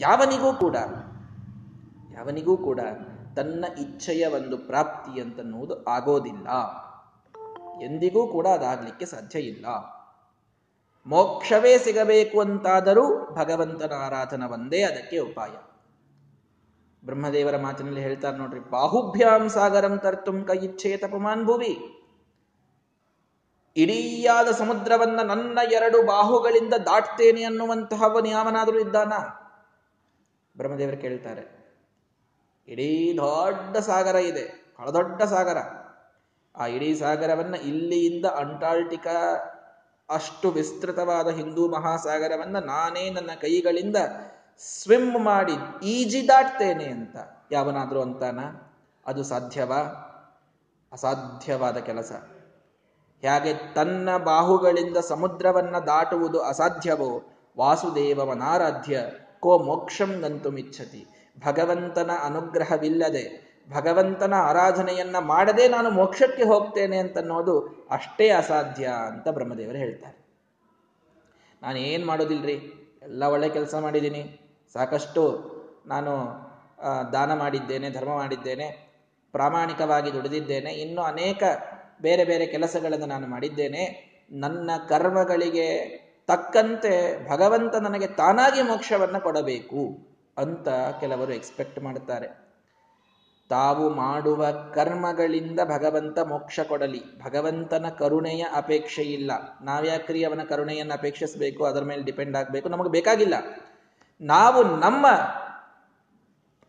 ಯಾವನಿಗೂ 0.01 0.53
ಕೂಡ 0.53 0.77
ಯಾವನಿಗೂ 2.15 2.57
ಕೂಡ 2.57 2.81
ತನ್ನ 3.37 3.65
ಇಚ್ಛೆಯ 3.79 4.27
ಒಂದು 4.27 4.57
ಪ್ರಾಪ್ತಿ 4.59 5.21
ಅಂತನ್ನುವುದು 5.21 5.85
ಆಗೋದಿಲ್ಲ. 5.85 6.49
ಎಂದಿಗೂ 7.85 8.27
ಕೂಡ 8.27 8.47
ಅದಾಗಲಿಕ್ಕೆ 8.47 9.07
ಸಾಧ್ಯ 9.07 9.39
ಇಲ್ಲ. 9.39 9.67
ಮೋಕ್ಷವೇ 11.07 11.79
ಸಿಗಬೇಕು 11.79 12.41
ಅಂತಾದರೂ 12.41 13.05
ಭಗವಂತನ 13.35 13.93
ಆರಾಧನ 14.07 14.43
ಒಂದೇ 14.53 14.83
ಅದಕ್ಕೆ 14.83 15.19
ಉಪಾಯ. 15.19 15.55
ಬ್ರಹ್ಮದೇವರ 17.05 17.57
ಮಾತಿನಲ್ಲಿ 17.57 18.01
ಹೇಳ್ತಾರೆ 18.01 18.37
ನೋಡ್ರಿ, 18.37 18.61
ಬಾಹುಭ್ಯಾಂ 18.71 19.49
ಸಾಗರಂ 19.49 19.99
ತರ್ತುಂ 19.99 20.39
ಕೈ 20.45 20.59
ಇಚ್ಛೆಯ 20.59 20.97
ತಪಮಾನ್ 20.97 21.45
ಭುವಿ. 21.45 21.75
ಇಡೀಯಾದ 23.77 24.49
ಸಮುದ್ರವನ್ನ 24.51 25.21
ನನ್ನ 25.23 25.59
ಎರಡು 25.73 26.07
ಬಾಹುಗಳಿಂದ 26.07 26.75
ದಾಟ್ತೇನೆ 26.75 27.45
ಅನ್ನುವಂತಹ 27.45 28.03
ಯಾವನಾದರೂ 28.27 28.79
ಇದ್ದಾನ? 28.79 29.13
ಬ್ರಹ್ಮದೇವರು 30.57 30.97
ಕೇಳ್ತಾರೆ, 30.97 31.43
ಇಡೀ 32.69 33.17
ದೊಡ್ಡ 33.17 33.77
ಸಾಗರ 33.77 34.15
ಇದೆ 34.15 34.75
ಬಹಳ 34.79 34.91
ದೊಡ್ಡ 34.91 35.23
ಸಾಗರ. 35.23 35.59
ಆ 36.55 36.67
ಇಡೀ 36.67 36.95
ಸಾಗರವನ್ನ 36.95 37.55
ಇಲ್ಲಿಯಿಂದ 37.55 38.25
ಅಂಟಾರ್ಟಿಕಾ 38.25 39.19
ಅಷ್ಟು 40.09 40.51
ವಿಸ್ತೃತವಾದ 40.51 41.29
ಹಿಂದೂ 41.29 41.69
ಮಹಾಸಾಗರವನ್ನ 41.69 42.59
ನಾನೇ 42.59 43.11
ನನ್ನ 43.11 43.31
ಕೈಗಳಿಂದ 43.41 43.97
ಸ್ವಿಮ್ 44.59 45.17
ಮಾಡಿ 45.25 45.87
ಈಜಿ 45.87 46.29
ದಾಟ್ತೇನೆ 46.29 46.85
ಅಂತ 46.85 47.17
ಯಾವನಾದರೂ 47.53 48.01
ಅಂತಾನ? 48.01 48.41
ಅದು 49.07 49.23
ಸಾಧ್ಯವಾ? 49.23 49.81
ಅಸಾಧ್ಯವಾದ 50.93 51.77
ಕೆಲಸ. 51.77 52.13
ಹೇಗೆ 53.27 53.53
ತನ್ನ 53.75 54.09
ಬಾಹುಗಳಿಂದ 54.25 54.99
ಸಮುದ್ರವನ್ನ 55.09 55.77
ದಾಟುವುದು 55.87 56.39
ಅಸಾಧ್ಯವೋ? 56.43 57.11
ವಾಸುದೇವವನಾರಾಧ್ಯ 57.59 58.97
ಕೋ 59.41 59.53
ಮೋಕ್ಷಂ 59.59 60.11
ಗಂತುಮಿಚ್ಛತಿ 60.21 61.03
ಭಗವಂತನ 61.47 62.11
ಅನುಗ್ರಹವಿಲ್ಲದೆ, 62.25 63.25
ಭಗವಂತನ 63.71 64.35
ಆರಾಧನೆಯನ್ನ 64.35 65.19
ಮಾಡದೆ 65.19 65.65
ನಾನು 65.69 65.89
ಮೋಕ್ಷಕ್ಕೆ 65.91 66.45
ಹೋಗ್ತೇನೆ 66.45 66.97
ಅಂತನ್ನೋದು 66.97 67.55
ಅಷ್ಟೇ 67.91 68.27
ಅಸಾಧ್ಯ 68.31 68.85
ಅಂತ 69.07 69.29
ಬ್ರಹ್ಮದೇವರು 69.29 69.79
ಹೇಳ್ತಾರೆ. 69.79 70.19
ನಾನು 71.63 71.79
ಏನು 71.79 72.05
ಮಾಡೋದಿಲ್ರಿ? 72.07 72.57
ಎಲ್ಲ 73.03 73.23
ಒಳ್ಳೆ 73.25 73.49
ಕೆಲಸ 73.49 73.75
ಮಾಡಿದ್ದೀನಿ. 73.75 74.23
ಸಾಕಷ್ಟು 74.73 75.23
ನಾನು 75.87 76.13
ದಾನ 77.13 77.31
ಮಾಡಿದ್ದೇನೆ, 77.35 77.89
ಧರ್ಮ 77.91 78.13
ಮಾಡಿದ್ದೇನೆ, 78.15 78.67
ಪ್ರಾಮಾಣಿಕವಾಗಿ 79.35 80.11
ದುಡಿದಿದ್ದೇನೆ. 80.13 80.71
ಇನ್ನು 80.73 81.03
ಅನೇಕ 81.03 81.43
ಬೇರೆ 82.03 82.25
ಬೇರೆ 82.25 82.47
ಕೆಲಸಗಳನ್ನು 82.47 83.07
ನಾನು 83.07 83.27
ಮಾಡಿದ್ದೇನೆ. 83.27 84.17
ನನ್ನ 84.31 84.71
ಕರ್ಮಗಳಿಗೆ 84.89 85.87
ತಕ್ಕಂತೆ 86.27 87.29
ಭಗವಂತ 87.31 87.75
ನನಗೆ 87.77 88.07
ತಾನಾಗಿ 88.07 88.63
ಮೋಕ್ಷವನ್ನು 88.63 89.21
ಕೊಡಬೇಕು 89.21 89.99
ಅಂತ 90.39 90.69
ಕೆಲವರು 91.01 91.33
ಎಕ್ಸ್ಪೆಕ್ಟ್ 91.33 91.83
ಮಾಡುತ್ತಾರೆ. 91.83 92.47
ತಾವು 93.49 93.91
ಮಾಡುವ 93.91 94.51
ಕರ್ಮಗಳಿಂದ 94.51 95.61
ಭಗವಂತ 95.65 96.19
ಮೋಕ್ಷ 96.19 96.61
ಕೊಡಲಿ. 96.61 97.03
ಭಗವಂತನ 97.25 97.87
ಕರುಣೆಯ 97.99 98.47
ಅಪೇಕ್ಷೆ 98.55 99.03
ಇಲ್ಲ. 99.03 99.33
ನಾವ್ಯಾಕ್ರಿ 99.63 100.25
ಅವನ 100.25 100.41
ಕರುಣೆಯನ್ನು 100.49 100.95
ಅಪೇಕ್ಷಿಸಬೇಕು, 100.95 101.65
ಅದರ 101.65 101.81
ಮೇಲೆ 101.81 102.03
ಡಿಪೆಂಡ್ 102.03 102.37
ಆಗಬೇಕು, 102.37 102.69
ನಮಗೆ 102.69 102.91
ಬೇಕಾಗಿಲ್ಲ. 102.91 103.35
ನಾವು 104.21 104.63
ನಮ್ಮ 104.63 105.07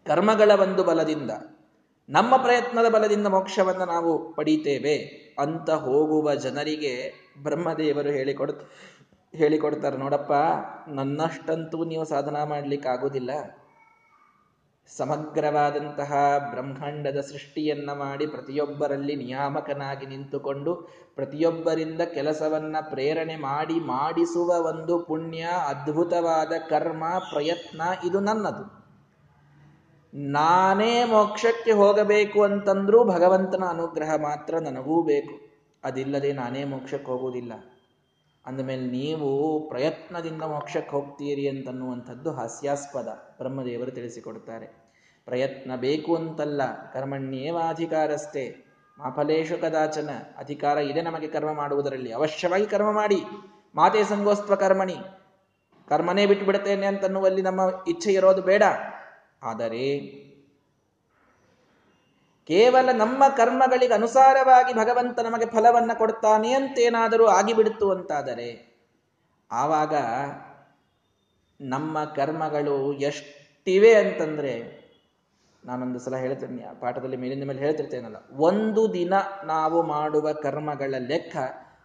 ಕರ್ಮಗಳ 0.06 0.52
ಒಂದು 0.52 0.84
ಬಲದಿಂದ 0.84 1.32
ನಮ್ಮ 2.10 2.38
ಪ್ರಯತ್ನದ 2.38 2.90
ಬಲದಿಂದ 2.90 3.28
ಮೋಕ್ಷವನ್ನು 3.28 3.86
ನಾವು 3.86 4.34
ಪಡೀತೇವೆ 4.34 4.96
ಅಂತ 5.40 5.70
ಹೋಗುವ 5.70 6.36
ಜನರಿಗೆ 6.36 7.14
ಬ್ರಹ್ಮದೇವರು 7.44 8.10
ಹೇಳಿಕೊಡ್ತ, 8.10 8.62
ಹೇಳಿಕೊಡ್ತಾರೆ. 9.36 9.98
ನೋಡಪ್ಪ, 9.98 10.32
ನನ್ನಷ್ಟಂತೂ 10.88 11.84
ನೀವು 11.84 12.06
ಸಾಧನಾ 12.06 12.46
ಮಾಡ್ಲಿಕ್ಕೆ 12.46 12.90
ಆಗೋದಿಲ್ಲ 12.90 13.30
ಸಮಗ್ರವಾದಂತಹ 14.98 16.14
ಬ್ರಹ್ಮಾಂಡದ 16.52 17.20
ಸೃಷ್ಟಿಯನ್ನ 17.20 17.92
ಮಾಡಿ 17.94 18.28
ಪ್ರತಿಯೊಬ್ಬರಲ್ಲಿ 18.28 19.16
ನಿಯಾಮಕನಾಗಿ 19.16 20.06
ನಿಂತುಕೊಂಡು 20.06 20.76
ಪ್ರತಿಯೊಬ್ಬರಿಂದ 21.16 22.02
ಕೆಲಸವನ್ನ 22.02 22.76
ಪ್ರೇರಣೆ 22.82 23.36
ಮಾಡಿ 23.36 23.74
ಮಾಡಿಸುವ 23.74 24.50
ಒಂದು 24.66 25.00
ಪುಣ್ಯ, 25.00 25.42
ಅದ್ಭುತವಾದ 25.68 26.54
ಕರ್ಮ, 26.70 27.04
ಪ್ರಯತ್ನ 27.34 27.82
ಇದು 28.06 28.20
ನನ್ನದು. 28.20 28.77
ನಾನೇ 30.14 31.04
ಮೋಕ್ಷಕ್ಕೆ 31.04 31.72
ಹೋಗಬೇಕು 31.72 32.44
ಅಂತಂದ್ರೂ 32.44 33.04
ಭಗವಂತನ 33.04 33.64
ಅನುಗ್ರಹ 33.70 34.16
ಮಾತ್ರ 34.16 34.58
ನನಗೂ 34.58 35.04
ಬೇಕು. 35.04 35.48
ಅದಿಲ್ಲದೆ 35.84 36.34
ನಾನೇ 36.34 36.64
ಮೋಕ್ಷಕ್ಕೆ 36.64 37.12
ಹೋಗುವುದಿಲ್ಲ. 37.12 37.54
ಅಂದಮೇಲೆ 38.46 38.86
ನೀವು 38.88 39.60
ಪ್ರಯತ್ನದಿಂದ 39.70 40.42
ಮೋಕ್ಷಕ್ಕೆ 40.42 40.92
ಹೋಗ್ತೀರಿ 40.92 41.48
ಅಂತನ್ನುವಂಥದ್ದು 41.48 42.32
ಹಾಸ್ಯಾಸ್ಪದ. 42.32 43.08
ಬ್ರಹ್ಮದೇವರು 43.38 43.92
ತಿಳಿಸಿಕೊಡ್ತಾರೆ 43.92 44.66
ಪ್ರಯತ್ನ 45.26 45.76
ಬೇಕು 45.76 46.16
ಅಂತಲ್ಲ, 46.16 46.62
ಕರ್ಮಣ್ಯೇವಾಧಿಕಾರಸ್ಥೆ. 46.94 48.66
ಮಾಫಲೇಶು 48.98 49.62
ಕದಾಚನ, 49.62 50.10
ಅಧಿಕಾರ 50.38 50.78
ಇದೆ 50.78 51.02
ನಮಗೆ 51.02 51.28
ಕರ್ಮ 51.28 51.54
ಮಾಡುವುದರಲ್ಲಿ. 51.54 52.14
ಅವಶ್ಯವಾಗಿ 52.14 52.66
ಕರ್ಮ 52.66 52.92
ಮಾಡಿ. 52.92 53.24
ಮಾತೆ 53.76 54.04
ಸಂಗೋಸ್ತ್ವ 54.04 54.56
ಕರ್ಮಣಿ. 54.56 54.96
ಕರ್ಮನೇ 55.90 56.26
ಬಿಟ್ಟು 56.26 56.52
ಅಂತನ್ನುವಲ್ಲಿ 56.88 57.42
ನಮ್ಮ 57.42 57.62
ಇಚ್ಛೆ 57.88 58.12
ಇರೋದು 58.14 58.42
ಬೇಡ. 58.42 58.64
ಆದರೆ 59.50 59.86
ಕೇವಲ 62.50 62.90
ನಮ್ಮ 62.94 63.24
ಕರ್ಮಗಳಿಗೆ 63.38 63.94
ಅನುಸಾರವಾಗಿ 63.94 64.74
ಭಗವಂತ 64.74 65.20
ನಮಗೆ 65.20 65.46
ಫಲವನ್ನು 65.46 65.96
ಕೊಡ್ತಾನೆ 65.98 66.52
ಅಂತೇನಾದರೂ 66.54 67.26
ಆಗಿಬಿಡ್ತು 67.38 67.88
ಅಂತಾದರೆ 67.92 68.50
ಆವಾಗ 69.52 69.96
ನಮ್ಮ 71.60 72.04
ಕರ್ಮಗಳು 72.20 72.78
ಎಷ್ಟಿವೆ 73.02 73.94
ಅಂತಂದ್ರೆ 73.96 74.54
ನಾನೊಂದು 75.64 76.00
ಸಲ 76.00 76.16
ಹೇಳ್ತೇನೆ 76.16 76.66
ಪಾಠದಲ್ಲಿ 76.82 77.18
ಮೇಲಿಂದ 77.18 77.46
ಮೇಲೆ 77.50 77.60
ಹೇಳ್ತಿರ್ತೇನಲ್ಲ, 77.60 78.20
ಒಂದು 78.40 78.82
ದಿನ 78.94 79.14
ನಾವು 79.46 79.78
ಮಾಡುವ 79.84 80.28
ಕರ್ಮಗಳ 80.46 80.96
ಲೆಕ್ಕ, 81.12 81.36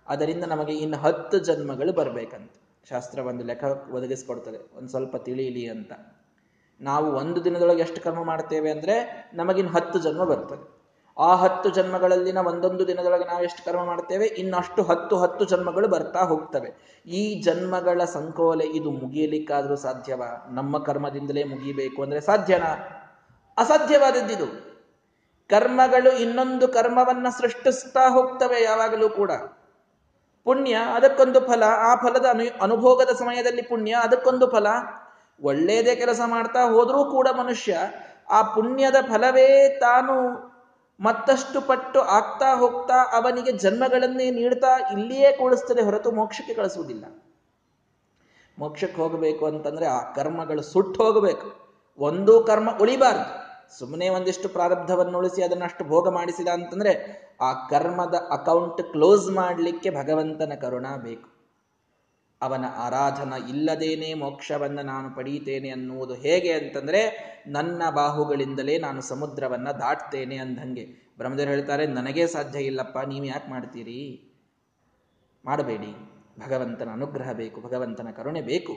ಅದರಿಂದ 0.09 0.45
ನಮಗೆ 0.45 0.75
ಇನ್ನು 0.75 0.99
ಹತ್ತು 0.99 1.39
ಜನ್ಮಗಳು 1.39 1.93
ಬರಬೇಕಂತ. 1.93 2.53
ಶಾಸ್ತ್ರ 2.91 3.19
ಒಂದು 3.31 3.45
ಲೆಕ್ಕ 3.45 3.65
ಒದಗಿಸ್ಕೊಡ್ತದೆ, 3.97 4.61
ಒಂದು 4.79 4.91
ಸ್ವಲ್ಪ 4.91 5.17
ತಿಳಿಯಲಿ 5.17 5.65
ಅಂತ. 5.69 5.93
ನಾವು 6.83 7.13
ಒಂದು 7.13 7.45
ದಿನದೊಳಗೆ 7.45 7.81
ಎಷ್ಟು 7.81 8.01
ಕರ್ಮ 8.01 8.25
ಮಾಡ್ತೇವೆ 8.25 8.71
ಅಂದ್ರೆ 8.71 9.31
ನಮಗಿನ್ 9.35 9.69
ಹತ್ತು 9.69 9.99
ಜನ್ಮ 9.99 10.25
ಬರ್ತದೆ. 10.25 10.83
ಆ 11.19 11.35
ಹತ್ತು 11.35 11.69
ಜನ್ಮಗಳಲ್ಲಿನ 11.69 12.39
ಒಂದೊಂದು 12.39 12.87
ದಿನದೊಳಗೆ 12.87 13.25
ನಾವು 13.25 13.45
ಎಷ್ಟು 13.45 13.65
ಕರ್ಮ 13.65 13.85
ಮಾಡ್ತೇವೆ? 13.85 14.27
ಇನ್ನಷ್ಟು 14.27 14.83
ಹತ್ತು 14.83 15.17
ಹತ್ತು 15.17 15.45
ಜನ್ಮಗಳು 15.45 15.89
ಬರ್ತಾ 15.89 16.21
ಹೋಗ್ತವೆ. 16.21 17.01
ಈ 17.07 17.43
ಜನ್ಮಗಳ 17.43 18.05
ಸಂಕೋಲೆ 18.05 18.65
ಇದು 18.65 18.91
ಮುಗಿಯಲಿಕ್ಕಾದ್ರೂ 18.91 19.77
ಸಾಧ್ಯವ? 19.77 20.23
ನಮ್ಮ 20.51 20.79
ಕರ್ಮದಿಂದಲೇ 20.79 21.45
ಮುಗಿಬೇಕು 21.45 22.03
ಅಂದ್ರೆ 22.03 22.21
ಸಾಧ್ಯನಾ? 22.21 22.99
ಅಸಾಧ್ಯವಾದದ್ದಿದು. 23.57 24.47
ಕರ್ಮಗಳು 25.51 26.19
ಇನ್ನೊಂದು 26.19 26.69
ಕರ್ಮವನ್ನು 26.69 27.39
ಸೃಷ್ಟಿಸ್ತಾ 27.39 28.11
ಹೋಗ್ತವೆ 28.11 28.63
ಯಾವಾಗಲೂ 28.63 29.09
ಕೂಡ. 29.09 29.31
ಪುಣ್ಯ 30.45 30.77
ಅದಕ್ಕೊಂದು 30.95 31.41
ಫಲ, 31.41 31.65
ಆ 31.65 31.95
ಫಲದ 31.95 32.27
ಅನು, 32.27 32.63
ಅನುಭೋಗದ 32.63 33.09
ಸಮಯದಲ್ಲಿ 33.09 33.63
ಪುಣ್ಯ 33.63 33.93
ಅದಕ್ಕೊಂದು 33.93 34.51
ಫಲ 34.51 34.67
ಒಳ್ಳೇದೇ 35.41 35.97
ಕೆಲಸ 35.97 36.21
ಮಾಡ್ತಾ 36.27 36.71
ಹೋದ್ರೂ 36.71 37.05
ಕೂಡ 37.05 37.29
ಮನುಷ್ಯ 37.39 37.79
ಆ 38.31 38.43
ಪುಣ್ಯದ 38.43 38.97
ಫಲವೇ 39.03 39.79
ತಾನು 39.81 40.13
ಮತ್ತಷ್ಟು 41.01 41.61
ಪಟ್ಟು 41.61 42.01
ಆಗ್ತಾ 42.01 42.55
ಹೋಗ್ತಾ 42.55 42.95
ಅವನಿಗೆ 42.95 43.53
ಜನ್ಮಗಳನ್ನೇ 43.53 44.31
ನೀಡ್ತಾ 44.31 44.93
ಇಲ್ಲಿಯೇ 44.93 45.33
ಕೂಡಿಸ್ತದೆ 45.33 45.83
ಹೊರತು 45.83 46.11
ಮೋಕ್ಷಕ್ಕೆ 46.11 46.55
ಕಳಿಸುವುದಿಲ್ಲ. 46.55 47.05
ಮೋಕ್ಷಕ್ಕೆ 48.59 49.03
ಹೋಗಬೇಕು 49.03 49.47
ಅಂತಂದ್ರೆ 49.47 49.87
ಆ 49.87 50.13
ಕರ್ಮಗಳು 50.13 50.63
ಸುಟ್ಟು 50.63 51.05
ಹೋಗಬೇಕು. 51.05 51.77
ಒಂದು 51.99 52.45
ಕರ್ಮ 52.45 52.71
ಉಳಿಬಾರ್ದು. 52.81 53.53
ಸುಮ್ಮನೆ 53.79 54.09
ಒಂದಿಷ್ಟು 54.09 54.49
ಪ್ರಾರಬ್ಧವನ್ನು 54.49 55.19
ಉಳಿಸಿ 55.19 55.43
ಅದನ್ನಷ್ಟು 55.43 55.85
ಭೋಗ 55.85 56.09
ಮಾಡಿಸಿದ 56.09 56.49
ಅಂತಂದ್ರೆ 56.49 57.23
ಆ 57.41 57.53
ಕರ್ಮದ 57.53 58.15
ಅಕೌಂಟ್ 58.31 58.93
ಕ್ಲೋಸ್ 58.93 59.31
ಮಾಡಲಿಕ್ಕೆ 59.31 59.91
ಭಗವಂತನ 59.91 60.53
ಕರುಣ 60.61 60.87
ಬೇಕು. 60.97 61.32
ಅವನ 62.43 62.65
ಆರಾಧನ 62.77 63.33
ಇಲ್ಲದೇನೆ 63.49 64.15
ಮೋಕ್ಷವನ್ನ 64.15 64.81
ನಾನು 64.81 65.17
ಪಡೀತೇನೆ 65.17 65.71
ಅನ್ನುವುದು 65.71 66.15
ಹೇಗೆ 66.15 66.53
ಅಂತಂದ್ರೆ, 66.53 67.03
ನನ್ನ 67.47 67.83
ಬಾಹುಗಳಿಂದಲೇ 67.95 68.79
ನಾನು 68.79 69.03
ಸಮುದ್ರವನ್ನ 69.03 69.71
ದಾಟ್ತೇನೆ 69.71 70.37
ಅಂದಂಗೆ. 70.37 70.85
ಬ್ರಹ್ಮದೇವರು 71.19 71.51
ಹೇಳ್ತಾರೆ, 71.51 71.87
ನನಗೇ 71.87 72.27
ಸಾಧ್ಯ 72.27 72.61
ಇಲ್ಲಪ್ಪ, 72.61 72.99
ನೀವು 72.99 73.25
ಯಾಕೆ 73.25 73.51
ಮಾಡ್ತೀರಿ? 73.51 74.29
ಮಾಡಬೇಡಿ. 75.45 76.13
ಭಗವಂತನ 76.47 76.89
ಅನುಗ್ರಹ 76.93 77.33
ಬೇಕು, 77.33 77.61
ಭಗವಂತನ 77.61 78.09
ಕರುಣೆ 78.17 78.41
ಬೇಕು. 78.41 78.73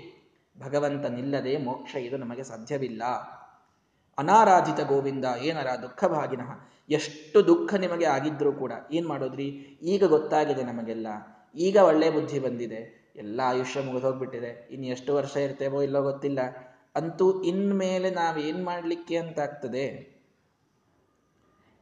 ಭಗವಂತನಿಲ್ಲದೆ 0.60 1.58
ಮೋಕ್ಷ 1.58 1.96
ಇದು 1.96 2.18
ನಮಗೆ 2.18 2.44
ಸಾಧ್ಯವಿಲ್ಲ. 2.44 3.04
ಅನಾರಾಧಿತ 4.18 4.88
ಗೋವಿಂದ, 4.88 5.26
ಏನರ 5.42 5.68
ದುಃಖಭಾಗಿನಃ 5.82 6.70
ಎಷ್ಟು 6.90 7.48
ದುಃಖ 7.48 7.74
ನಿಮಗೆ 7.74 8.06
ಆಗಿದ್ರೂ 8.06 8.54
ಕೂಡ 8.54 8.72
ಏನ್ 8.92 9.08
ಮಾಡೋದ್ರಿ? 9.08 9.46
ಈಗ 9.82 10.04
ಗೊತ್ತಾಗಿದೆ 10.04 10.64
ನಮಗೆಲ್ಲ. 10.64 11.08
ಈಗ 11.56 11.78
ಒಳ್ಳೆ 11.78 12.10
ಬುದ್ಧಿ 12.10 12.40
ಬಂದಿದೆ. 12.40 13.05
ಎಲ್ಲ 13.16 13.42
ಆಯುಷ್ಯ 13.44 13.82
ಮುಗಿದೋಗ್ಬಿಟ್ಟಿದೆ. 13.82 14.68
ಇನ್ನು 14.72 14.88
ಎಷ್ಟು 14.88 15.16
ವರ್ಷ 15.16 15.38
ಇರ್ತೇವೋ 15.38 15.82
ಇಲ್ಲೋ 15.82 16.02
ಗೊತ್ತಿಲ್ಲ. 16.02 16.40
ಅಂತೂ 16.96 17.42
ಇನ್ಮೇಲೆ 17.42 18.10
ನಾವೇನ್ 18.10 18.66
ಮಾಡ್ಲಿಕ್ಕೆ 18.66 19.18
ಅಂತ 19.18 19.40
ಆಗ್ತದೆ? 19.40 20.16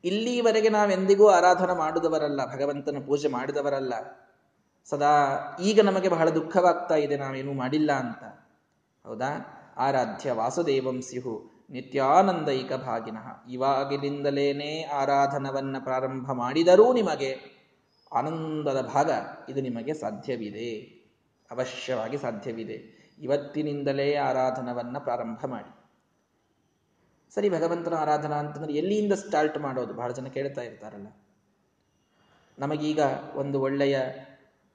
ಇಲ್ಲಿವರೆಗೆ 0.03 0.69
ನಾವೆಂದಿಗೂ 0.69 1.27
ಆರಾಧನೆ 1.27 1.77
ಮಾಡಿದವರಲ್ಲ, 1.77 2.55
ಭಗವಂತನ 2.55 2.97
ಪೂಜೆ 3.07 3.27
ಮಾಡಿದವರಲ್ಲ. 3.27 3.93
ಸದಾ 4.85 5.11
ಈಗ 5.61 5.81
ನಮಗೆ 5.81 6.09
ಬಹಳ 6.09 6.29
ದುಃಖವಾಗ್ತಾ 6.29 6.95
ಇದೆ, 6.95 7.17
ನಾವೇನು 7.17 7.53
ಮಾಡಿಲ್ಲ 7.53 7.91
ಅಂತ. 7.91 8.23
ಹೌದಾ? 9.07 9.59
ಆರಾಧ್ಯ 9.77 10.31
ವಾಸುದೇವಂ 10.31 11.01
ಸಿಹು 11.01 11.53
ನಿತ್ಯಾನಂದೈಕ 11.69 12.73
ಭಾಗಿನಃ 12.73 13.49
ಇವಾಗಿನಿಂದಲೇನೆ 13.49 14.83
ಆರಾಧನವನ್ನ 14.83 15.75
ಪ್ರಾರಂಭ 15.83 16.31
ಮಾಡಿದರೂ 16.31 16.93
ನಿಮಗೆ 16.93 17.63
ಆನಂದದ 18.11 18.81
ಭಾಗ 18.81 19.11
ಇದು 19.49 19.61
ನಿಮಗೆ 19.61 19.93
ಸಾಧ್ಯವಿದೆ. 19.93 20.92
ಅವಶ್ಯವಾಗಿ 21.53 22.17
ಸಾಧ್ಯವಿದೆ. 22.17 23.03
ಇವತ್ತಿನಿಂದಲೇ 23.21 24.15
ಆರಾಧನವನ್ನ 24.15 24.97
ಪ್ರಾರಂಭ 24.97 25.45
ಮಾಡಿ. 25.45 25.83
ಸರಿ, 27.35 27.49
ಭಗವಂತನ 27.49 27.93
ಆರಾಧನಾ 27.93 28.35
ಅಂತಂದ್ರೆ 28.35 28.73
ಎಲ್ಲಿಯಿಂದ 28.73 29.13
ಸ್ಟಾರ್ಟ್ 29.13 29.57
ಮಾಡೋದು? 29.57 29.93
ಬಹಳ 29.93 30.11
ಜನ 30.11 30.25
ಕೇಳ್ತಾ 30.25 30.61
ಇರ್ತಾರಲ್ಲ. 30.61 31.07
ನಮಗೀಗ 32.59 32.99
ಒಂದು 33.35 33.61
ಒಳ್ಳೆಯ 33.61 33.99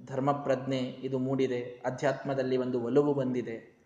ಧರ್ಮಪ್ರಜ್ಞೆ 0.06 0.78
ಇದು 0.78 1.18
ಮೂಡಿದೆ. 1.18 1.82
ಅಧ್ಯಾತ್ಮದಲ್ಲಿ 1.84 2.56
ಒಂದು 2.56 2.82
ಒಲವು 2.82 3.14
ಬಂದಿದೆ. 3.14 3.78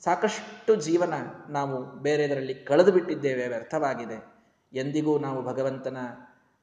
ಸಾಕಷ್ಟು 0.00 0.74
ಜೀವನ 0.74 1.14
ನಾವು 1.48 1.84
ಬೇರೆದರಲ್ಲಿ 1.84 2.54
ಕಳೆದು 2.54 2.92
ಬಿಟ್ಟಿದ್ದೇವೆ 2.92 3.48
ವ್ಯರ್ಥವಾಗಿದೆ. 3.48 4.34
ಎಂದಿಗೂ 4.72 5.18
ನಾವು 5.18 5.42
ಭಗವಂತನ 5.42 5.96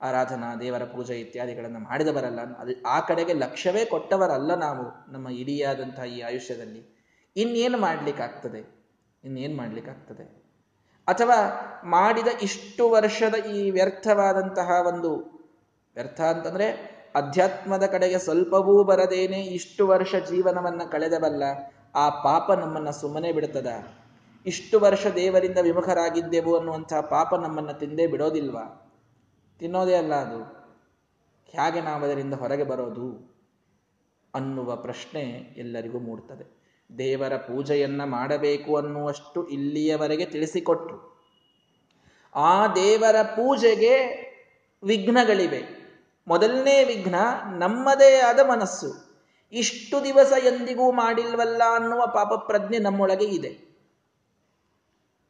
ಆರಾಧನಾ, 0.01 0.55
ದೇವರ 0.55 0.83
ಪೂಜೆ 0.83 1.19
ಇತ್ಯಾದಿಗಳನ್ನು 1.19 1.79
ಮಾಡಿದವರಲ್ಲ. 1.79 2.39
ಅದು 2.57 2.83
ಆ 2.87 2.99
ಕಡೆಗೆ 2.99 3.33
ಲಕ್ಷ್ಯವೇ 3.33 3.85
ಕೊಟ್ಟವರಲ್ಲ 3.85 4.55
ನಾವು 4.55 5.13
ನಮ್ಮ 5.13 5.29
ಇಡಿಯಾದಂತಹ 5.29 6.03
ಈ 6.03 6.21
ಆಯುಷ್ಯದಲ್ಲಿ. 6.21 6.99
ಇನ್ನೇನು 7.35 7.77
ಮಾಡ್ಲಿಕ್ಕಾಗ್ತದೆ? 7.77 8.87
ಇನ್ನೇನು 9.23 9.57
ಮಾಡ್ಲಿಕ್ಕಾಗ್ತದೆ? 9.57 10.43
ಅಥವಾ 11.07 11.35
ಮಾಡಿದ 11.85 12.27
ಇಷ್ಟು 12.41 12.89
ವರ್ಷದ 12.89 13.35
ಈ 13.35 13.71
ವ್ಯರ್ಥವಾದಂತಹ 13.71 14.69
ಒಂದು 14.87 15.39
ವ್ಯರ್ಥ 15.95 16.21
ಅಂತಂದ್ರೆ 16.21 16.99
ಅಧ್ಯಾತ್ಮದ 17.15 17.83
ಕಡೆಗೆ 17.85 18.17
ಸ್ವಲ್ಪವೂ 18.17 18.83
ಬರದೇನೆ 18.83 19.41
ಇಷ್ಟು 19.41 19.87
ವರ್ಷ 19.87 20.15
ಜೀವನವನ್ನ 20.15 20.81
ಕಳೆದವಲ್ಲ, 20.91 21.43
ಆ 21.95 22.09
ಪಾಪ 22.09 22.51
ನಮ್ಮನ್ನ 22.51 22.89
ಸುಮ್ಮನೆ 22.89 23.31
ಬಿಡ್ತದ? 23.31 23.67
ಇಷ್ಟು 24.45 24.79
ವರ್ಷ 24.79 25.07
ದೇವರಿಂದ 25.07 25.57
ವಿಮುಖರಾಗಿದ್ದೆವು 25.61 26.57
ಅನ್ನುವಂತಹ 26.57 26.99
ಪಾಪ 26.99 27.35
ನಮ್ಮನ್ನ 27.35 27.71
ತಿಂದೇ 27.71 28.07
ಬಿಡೋದಿಲ್ವಾ? 28.07 28.85
ತಿನ್ನೋದೇ 29.59 29.95
ಅಲ್ಲ 29.95 30.15
ಅದು. 30.15 30.59
ಹೇಗೆ 31.45 31.81
ನಾವು 31.81 32.05
ಅದರಿಂದ 32.05 32.33
ಹೊರಗೆ 32.33 32.63
ಬರೋದು 32.63 33.29
ಅನ್ನುವ 34.35 34.75
ಪ್ರಶ್ನೆ 34.75 35.21
ಎಲ್ಲರಿಗೂ 35.57 35.99
ಮೂಡ್ತದೆ. 35.99 36.59
ದೇವರ 36.97 37.37
ಪೂಜೆಯನ್ನ 37.37 38.03
ಮಾಡಬೇಕು 38.03 38.77
ಅನ್ನುವಷ್ಟು 38.77 39.47
ಇಲ್ಲಿಯವರೆಗೆ 39.47 40.25
ತಿಳಿಸಿಕೊಟ್ಟು 40.25 41.19
ಆ 42.35 42.67
ದೇವರ 42.67 43.21
ಪೂಜೆಗೆ 43.21 44.29
ವಿಘ್ನಗಳಿವೆ. 44.83 45.79
ಮೊದಲನೇ 46.27 46.83
ವಿಘ್ನ 46.83 47.15
ನಮ್ಮದೇ 47.59 48.19
ಆದ 48.19 48.39
ಮನಸ್ಸು. 48.39 49.09
ಇಷ್ಟು 49.51 50.03
ದಿವಸ 50.03 50.33
ಎಂದಿಗೂ 50.43 50.91
ಮಾಡಿಲ್ವಲ್ಲ 50.91 51.61
ಅನ್ನುವ 51.75 52.01
ಪಾಪ 52.05 52.33
ಪ್ರಜ್ಞೆ 52.33 52.77
ನಮ್ಮೊಳಗೆ 52.77 53.25
ಇದೆ. 53.25 53.77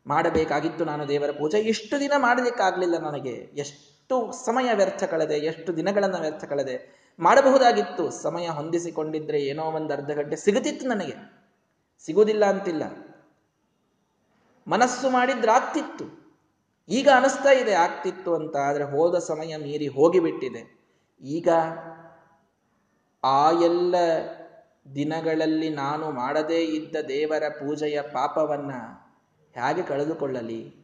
ಮಾಡಬೇಕಾಗಿತ್ತು 0.08 0.86
ನಾನು 0.86 1.08
ದೇವರ 1.08 1.32
ಪೂಜೆ. 1.32 1.60
ಇಷ್ಟು 1.60 2.00
ದಿನ 2.00 2.12
ಮಾಡಲಿಕ್ಕಾಗಲಿಲ್ಲ 2.18 2.98
ನನಗೆ. 2.98 3.32
ಎಷ್ಟು 3.32 3.99
ಸಮಯ 4.32 4.74
ವ್ಯರ್ಥ 4.74 5.04
ಕಳೆದೆ 5.04 5.34
ಎಷ್ಟು 5.34 5.78
ದಿನಗಳನ್ನು 5.78 6.22
ವ್ಯರ್ಥ 6.22 6.44
ಕಳೆದೆ 6.44 7.10
ಮಾಡಬಹುದಾಗಿತ್ತು. 7.20 8.10
ಸಮಯ 8.10 8.48
ಹೊಂದಿಸಿಕೊಂಡಿದ್ರೆ 8.48 9.42
ಏನೋ 9.42 9.64
ಒಂದು 9.64 9.94
ಅರ್ಧ 9.94 10.12
ಗಂಟೆ 10.12 10.36
ಸಿಗುತ್ತಿತ್ತು 10.36 10.88
ನನಗೆ. 10.88 11.16
ಸಿಗುವುದಿಲ್ಲ 12.06 12.46
ಅಂತಿಲ್ಲ. 12.46 12.84
ಮನಸ್ಸು 14.68 15.10
ಮಾಡಿದ್ರೆ 15.10 15.52
ಆಗ್ತಿತ್ತು. 15.52 16.06
ಈಗ 16.90 17.10
ಅನಿಸ್ತಾ 17.16 17.52
ಇದೆ, 17.52 17.74
ಆಗ್ತಿತ್ತು 17.74 18.36
ಅಂತ. 18.36 18.56
ಆದರೆ 18.56 18.84
ಹೋದ 18.84 19.18
ಸಮಯ 19.18 19.58
ಮೀರಿ 19.58 19.88
ಹೋಗಿಬಿಟ್ಟಿದೆ. 19.88 20.80
ಈಗ 21.22 21.50
ಆ 23.24 23.52
ಎಲ್ಲ 23.52 23.96
ದಿನಗಳಲ್ಲಿ 24.96 25.70
ನಾನು 25.70 26.12
ಮಾಡದೇ 26.12 26.58
ಇದ್ದ 26.58 26.96
ದೇವರ 27.08 27.50
ಪೂಜೆಯ 27.50 28.02
ಪಾಪವನ್ನು 28.02 28.80
ಹೇಗೆ 29.56 29.82
ಕಳೆದುಕೊಳ್ಳಲಿ? 29.82 30.79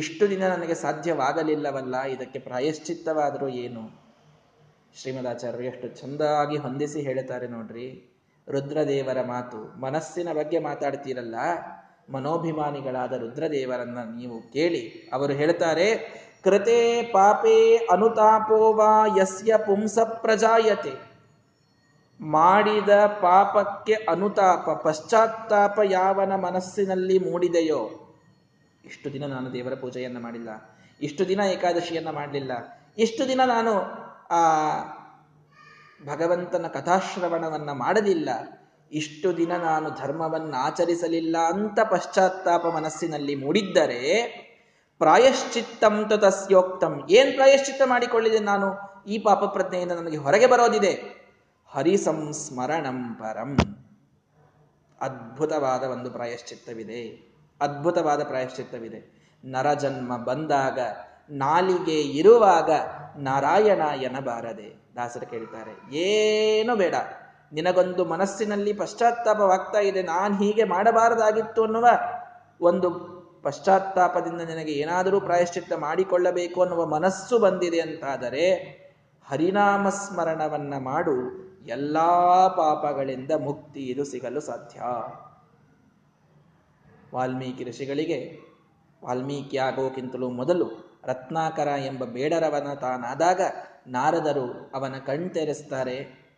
ಇಷ್ಟು 0.00 0.24
ದಿನ 0.30 0.42
ನನಗೆ 0.48 0.74
ಸಾಧ್ಯವಾಗಲಿಲ್ಲವಲ್ಲ, 0.74 1.96
ಇದಕ್ಕೆ 2.04 2.38
ಪ್ರಾಯಶ್ಚಿತ್ತವಾದರೂ 2.38 3.48
ಏನು? 3.64 3.82
ಶ್ರೀಮದಾಚಾರ್ಯರು 4.98 5.64
ಎಷ್ಟು 5.64 5.88
ಚಂದಾಗಿ 6.00 6.56
ಹೊಂದಿಸಿ 6.56 7.00
ಹೇಳ್ತಾರೆ 7.00 7.46
ನೋಡ್ರಿ. 7.48 7.88
ರುದ್ರದೇವರ 8.48 9.20
ಮಾತು, 9.26 9.60
ಮನಸ್ಸಿನ 9.80 10.28
ಬಗ್ಗೆ 10.32 10.58
ಮಾತಾಡ್ತೀರಲ್ಲ, 10.58 11.36
ಮನೋಭಿಮಾನಿಗಳಾದ 12.14 13.14
ರುದ್ರದೇವರನ್ನ 13.22 13.98
ನೀವು 14.16 14.36
ಕೇಳಿ 14.52 14.82
ಅವರು 15.12 15.32
ಹೇಳ್ತಾರೆ 15.32 15.88
ಕೃತೆ 16.44 16.80
ಪಾಪೇ 17.12 17.58
ಅನುತಾಪೋವಾ 17.92 18.90
ಯಸ್ಯ 19.18 19.54
ಪುಂಸ 19.66 19.98
ಪ್ರಜಾಯತೆ. 20.22 20.94
ಮಾಡಿದ 22.20 22.92
ಪಾಪಕ್ಕೆ 23.06 23.96
ಅನುತಾಪ, 24.08 24.66
ಪಶ್ಚಾತ್ತಾಪ 24.84 25.78
ಯಾವನ 25.90 26.32
ಮನಸ್ಸಿನಲ್ಲಿ 26.46 27.18
ಮೂಡಿದೆಯೋ 27.18 27.82
ಇಷ್ಟು 28.88 29.12
ದಿನ 29.12 29.26
ನಾನು 29.26 29.52
ದೇವರ 29.52 29.74
ಪೂಜೆಯನ್ನು 29.74 30.20
ಮಾಡಿಲ್ಲ. 30.20 30.48
ಇಷ್ಟು 31.02 31.28
ದಿನ 31.28 31.40
ಏಕಾದಶಿಯನ್ನು 31.40 32.12
ಮಾಡಲಿಲ್ಲ. 32.12 32.52
ಇಷ್ಟು 32.98 33.28
ದಿನ 33.28 33.40
ನಾನು, 33.46 33.72
ಆ, 34.30 34.40
ಭಗವಂತನ 36.06 36.66
ಕಥಾಶ್ರವಣವನ್ನು 36.66 37.74
ಮಾಡಲಿಲ್ಲ. 37.74 38.28
ಇಷ್ಟು 38.92 39.36
ದಿನ 39.36 39.52
ನಾನು 39.56 39.90
ಧರ್ಮವನ್ನು 39.90 40.56
ಆಚರಿಸಲಿಲ್ಲ 40.56 41.36
ಅಂತ 41.38 41.80
ಪಶ್ಚಾತ್ತಾಪ 41.80 42.66
ಮನಸ್ಸಿನಲ್ಲಿ 42.66 43.34
ಮೂಡಿದ್ದರೆ, 43.34 44.26
ಪ್ರಾಯಶ್ಚಿತ್ತಂ 44.98 46.08
ತಸ್ಯೋಕ್ತಂ. 46.08 47.06
ಏನ್ 47.10 47.34
ಪ್ರಾಯಶ್ಚಿತ್ತ 47.34 47.82
ಮಾಡಿಕೊಳ್ಳಿದೆ 47.86 48.38
ನಾನು? 48.38 48.74
ಈ 49.06 49.18
ಪಾಪ 49.18 49.44
ಪ್ರಜ್ಞೆಯಿಂದ 49.44 49.92
ನನಗೆ 49.92 50.16
ಹೊರಗೆ 50.16 50.46
ಬರೋದಿದೆ. 50.46 51.18
ಹರಿಸಂಸ್ಮರಣಂ 51.68 53.14
ಪರಂ. 53.14 53.58
ಅದ್ಭುತವಾದ 55.00 55.82
ಒಂದು 55.82 56.10
ಪ್ರಾಯಶ್ಚಿತ್ತವಿದೆ. 56.10 57.28
ಅದ್ಭುತವಾದ 57.60 58.22
ಪ್ರಾಯಶ್ಚಿತ್ತವಿದೆ. 58.24 59.18
ನರಜನ್ಮ 59.44 60.16
ಬಂದಾಗ, 60.16 60.78
ನಾಲಿಗೆ 61.30 62.00
ಇರುವಾಗ 62.00 62.70
ನಾರಾಯಣ 63.16 63.82
ಎನಬಾರದೆ 64.02 64.82
ದಾಸರು 64.96 65.26
ಕೇಳ್ತಾರೆ 65.26 65.96
ಏನು 65.96 66.76
ಬೇಡ. 66.76 66.94
ನಿನಗೊಂದು 67.52 68.04
ಮನಸ್ಸಿನಲ್ಲಿ 68.04 68.72
ಪಶ್ಚಾತ್ತಾಪವಾಗ್ತಾ 68.72 69.78
ಇದೆ. 69.78 70.02
ನಾನು 70.02 70.36
ಹೀಗೆ 70.36 70.64
ಮಾಡಬಾರದಾಗಿತ್ತು 70.64 71.64
ಅನ್ನುವ 71.64 71.86
ಒಂದು 72.60 73.18
ಪಶ್ಚಾತ್ತಾಪದಿಂದ 73.42 74.40
ನಿನಗೆ 74.40 74.72
ಏನಾದರೂ 74.72 75.20
ಪ್ರಾಯಶ್ಚಿತ್ತ 75.20 75.72
ಮಾಡಿಕೊಳ್ಳಬೇಕು 75.72 76.62
ಅನ್ನುವ 76.62 76.86
ಮನಸ್ಸು 76.86 77.38
ಬಂದಿದೆ 77.38 77.80
ಅಂತಾದರೆ, 77.80 78.54
ಹರಿನಾಮ 79.28 79.88
ಸ್ಮರಣವನ್ನ 79.88 80.74
ಮಾಡು. 80.78 81.48
ಎಲ್ಲಾ 81.66 82.48
ಪಾಪಗಳಿಂದ 82.48 83.30
ಮುಕ್ತಿ 83.38 83.80
ಇದು 83.80 84.04
ಸಿಗಲು 84.04 84.40
ಸಾಧ್ಯ. 84.40 84.80
ವಾಲ್ಮೀಕಿ 87.14 87.64
ಋಷಿಗಳಿಗೆ 87.64 88.18
ವಾಲ್ಮೀಕಿ 89.04 89.56
ಆಗೋಕ್ಕಿಂತಲೂ 89.56 90.30
ಮೊದಲು 90.30 90.88
ರತ್ನಾಕರ 91.04 91.68
ಎಂಬ 91.86 92.04
ಬೇಡರವನ 92.04 92.74
ತಾನಾದಾಗ 92.74 93.40
ನಾರದರು 93.86 94.70
ಅವನ 94.74 94.94
ಕಣ್ತೆರೆಸ್ತಾರೆ. 95.06 96.28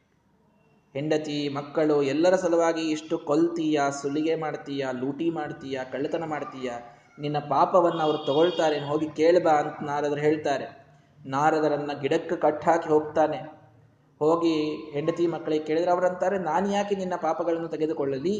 ಹೆಂಡತಿ, 0.93 1.49
ಮಕ್ಕಳು 1.49 2.03
ಎಲ್ಲರ 2.03 2.37
ಸಲುವಾಗಿ 2.37 2.91
ಇಷ್ಟು 2.91 3.19
ಕೊಲ್ತೀಯ, 3.19 3.81
ಸುಲಿಗೆ 4.03 4.35
ಮಾಡ್ತೀಯ, 4.35 4.87
ಲೂಟಿ 4.93 5.31
ಮಾಡ್ತೀಯ, 5.31 5.81
ಕಳ್ಳತನ 5.93 6.25
ಮಾಡ್ತೀಯ, 6.25 6.71
ನಿನ್ನ 7.19 7.39
ಪಾಪವನ್ನು 7.39 8.01
ಅವರು 8.01 8.19
ತಗೊಳ್ತಾರೆ 8.19 8.79
ಹೋಗಿ 8.79 9.09
ಕೇಳಬಾ 9.09 9.51
ಅಂತ 9.51 9.83
ನಾರದರು 9.83 10.21
ಹೇಳ್ತಾರೆ. 10.21 10.81
ನಾರದರನ್ನ 11.27 11.91
ಗಿಡಕ್ಕೆ 12.01 12.37
ಕಟ್ಟಾಕಿ 12.37 12.89
ಹೋಗ್ತಾನೆ. 12.89 13.61
ಹೋಗಿ 14.19 14.75
ಹೆಂಡತಿ 14.91 15.27
ಮಕ್ಕಳಿಗೆ 15.27 15.65
ಕೇಳಿದ್ರೆ 15.65 15.91
ಅವರಂತಾರೆ 15.91 16.39
ನಾನು 16.39 16.73
ಯಾಕೆ 16.73 16.95
ನಿನ್ನ 16.95 17.13
ಪಾಪಗಳನ್ನು 17.17 17.69
ತೆಗೆದುಕೊಳ್ಳಲಿ? 17.69 18.37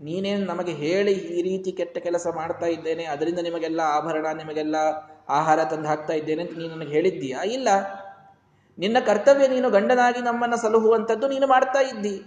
ನೀನೇನು 0.00 0.44
ನಮಗೆ 0.46 0.72
ಹೇಳಿ 0.72 1.12
ಈ 1.12 1.42
ರೀತಿ 1.42 1.72
ಕೆಟ್ಟ 1.72 1.98
ಕೆಲಸ 1.98 2.26
ಮಾಡ್ತಾ 2.34 2.66
ಇದ್ದೇನೆ, 2.66 3.04
ಅದರಿಂದ 3.04 3.38
ನಿಮಗೆಲ್ಲ 3.38 3.80
ಆಭರಣ, 3.80 4.26
ನಿಮಗೆಲ್ಲ 4.36 4.76
ಆಹಾರ 5.28 5.64
ತಂದು 5.64 5.88
ಹಾಕ್ತಾ 5.88 6.12
ಇದ್ದೇನೆ 6.12 6.42
ಅಂತ 6.42 6.58
ನೀನು 6.58 6.74
ನನಗೆ 6.74 6.90
ಹೇಳಿದ್ದೀಯಾ? 6.90 7.42
ಇಲ್ಲ. 7.42 7.68
ನಿನ್ನ 8.78 8.96
ಕರ್ತವ್ಯ 9.06 9.48
ನೀನು 9.48 9.70
ಗಂಡನಾಗಿ 9.70 10.20
ನಮ್ಮನ್ನ 10.20 10.54
ಸಲಹುವಂಥದ್ದು 10.54 11.28
ನೀನು 11.28 11.46
ಮಾಡ್ತಾ 11.46 11.80
ಇದ್ದಿ. 11.80 12.22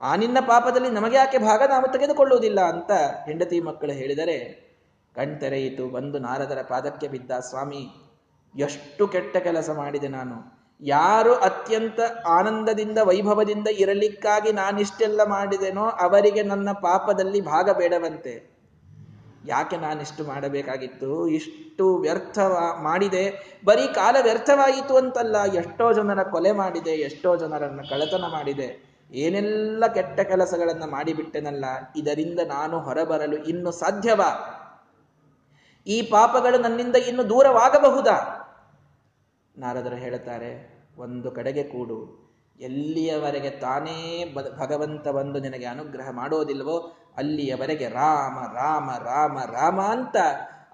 ಆ 0.00 0.16
ನಿನ್ನ 0.16 0.38
ಪಾಪದಲ್ಲಿ 0.40 0.90
ನಮಗೆ 0.90 1.16
ಯಾಕೆ 1.16 1.38
ಭಾಗ 1.38 1.62
ನಾವು 1.68 1.92
ತೆಗೆದುಕೊಳ್ಳುವುದಿಲ್ಲ 1.92 2.60
ಅಂತ 2.60 2.90
ಹೆಂಡತಿ 3.26 3.60
ಮಕ್ಕಳು 3.60 3.92
ಹೇಳಿದರೆ, 3.92 4.62
ಕಣ್ತೆರೆಯಿತು, 5.14 5.88
ಬಂದು 5.88 6.18
ನಾರದರ 6.18 6.62
ಪಾದಕ್ಕೆ 6.68 7.08
ಬಿದ್ದ, 7.08 7.30
ಸ್ವಾಮಿ, 7.30 7.88
ಎಷ್ಟು 8.58 9.08
ಕೆಟ್ಟ 9.08 9.36
ಕೆಲಸ 9.36 9.70
ಮಾಡಿದೆ 9.70 10.08
ನಾನು. 10.08 10.61
ಯಾರು 10.82 11.34
ಅತ್ಯಂತ 11.34 12.00
ಆನಂದದಿಂದ, 12.26 12.98
ವೈಭವದಿಂದ 12.98 13.68
ಇರಲಿಕ್ಕಾಗಿ 13.68 14.52
ನಾನಿಷ್ಟೆಲ್ಲ 14.52 15.20
ಮಾಡಿದೆನೋ 15.24 15.84
ಅವರಿಗೆ 15.84 16.42
ನನ್ನ 16.42 16.72
ಪಾಪದಲ್ಲಿ 16.72 17.40
ಭಾಗ 17.40 17.70
ಬೇಡವಂತೆ. 17.70 18.52
ಯಾಕೆ 19.46 19.76
ನಾನಿಷ್ಟು 19.76 20.24
ಮಾಡಬೇಕಾಗಿತ್ತು? 20.24 21.28
ಇಷ್ಟು 21.28 21.96
ವ್ಯರ್ಥ 21.96 22.38
ಮಾಡಿದೆ. 22.82 23.24
ಬರೀ 23.64 23.86
ಕಾಲ 23.86 24.16
ವ್ಯರ್ಥವಾಯಿತು 24.22 24.96
ಅಂತಲ್ಲ, 24.96 25.36
ಎಷ್ಟೋ 25.54 25.92
ಜನರ 25.92 26.22
ಕೊಲೆ 26.22 26.52
ಮಾಡಿದೆ, 26.52 26.90
ಎಷ್ಟೋ 26.90 27.36
ಜನರನ್ನು 27.36 27.90
ಕಳತನ 27.90 28.24
ಮಾಡಿದೆ. 28.32 28.68
ಏನೆಲ್ಲ 29.12 29.86
ಕೆಟ್ಟ 29.86 30.20
ಕೆಲಸಗಳನ್ನು 30.20 30.90
ಮಾಡಿಬಿಟ್ಟೆನಲ್ಲ, 30.90 31.64
ಇದರಿಂದ 31.96 32.40
ನಾನು 32.46 32.80
ಹೊರಬರಲು 32.80 33.36
ಇನ್ನು 33.36 33.70
ಸಾಧ್ಯವಾ? 33.70 34.30
ಈ 35.86 36.02
ಪಾಪಗಳು 36.02 36.58
ನನ್ನಿಂದ 36.58 36.96
ಇನ್ನು 36.96 37.28
ದೂರವಾಗಬಹುದಾ? 37.28 38.41
ನಾರದರು 39.62 39.96
ಹೇಳುತ್ತಾರೆ, 39.96 40.50
ಒಂದು 40.98 41.30
ಕಡೆಗೆ 41.30 41.62
ಕೂಡು. 41.62 41.98
ಎಲ್ಲಿಯವರೆಗೆ 42.60 43.50
ತಾನೇ 43.50 43.98
ಭಗವಂತ 44.58 45.08
ಬಂದು 45.08 45.38
ನಿನಗೆ 45.40 45.64
ಅನುಗ್ರಹ 45.64 46.08
ಮಾಡೋದಿಲ್ವೋ, 46.10 46.76
ಅಲ್ಲಿಯವರೆಗೆ 47.16 47.88
ರಾಮ 47.88 48.36
ರಾಮ 48.54 48.90
ರಾಮ 49.04 49.38
ರಾಮ 49.52 49.80
ಅಂತ 49.80 50.16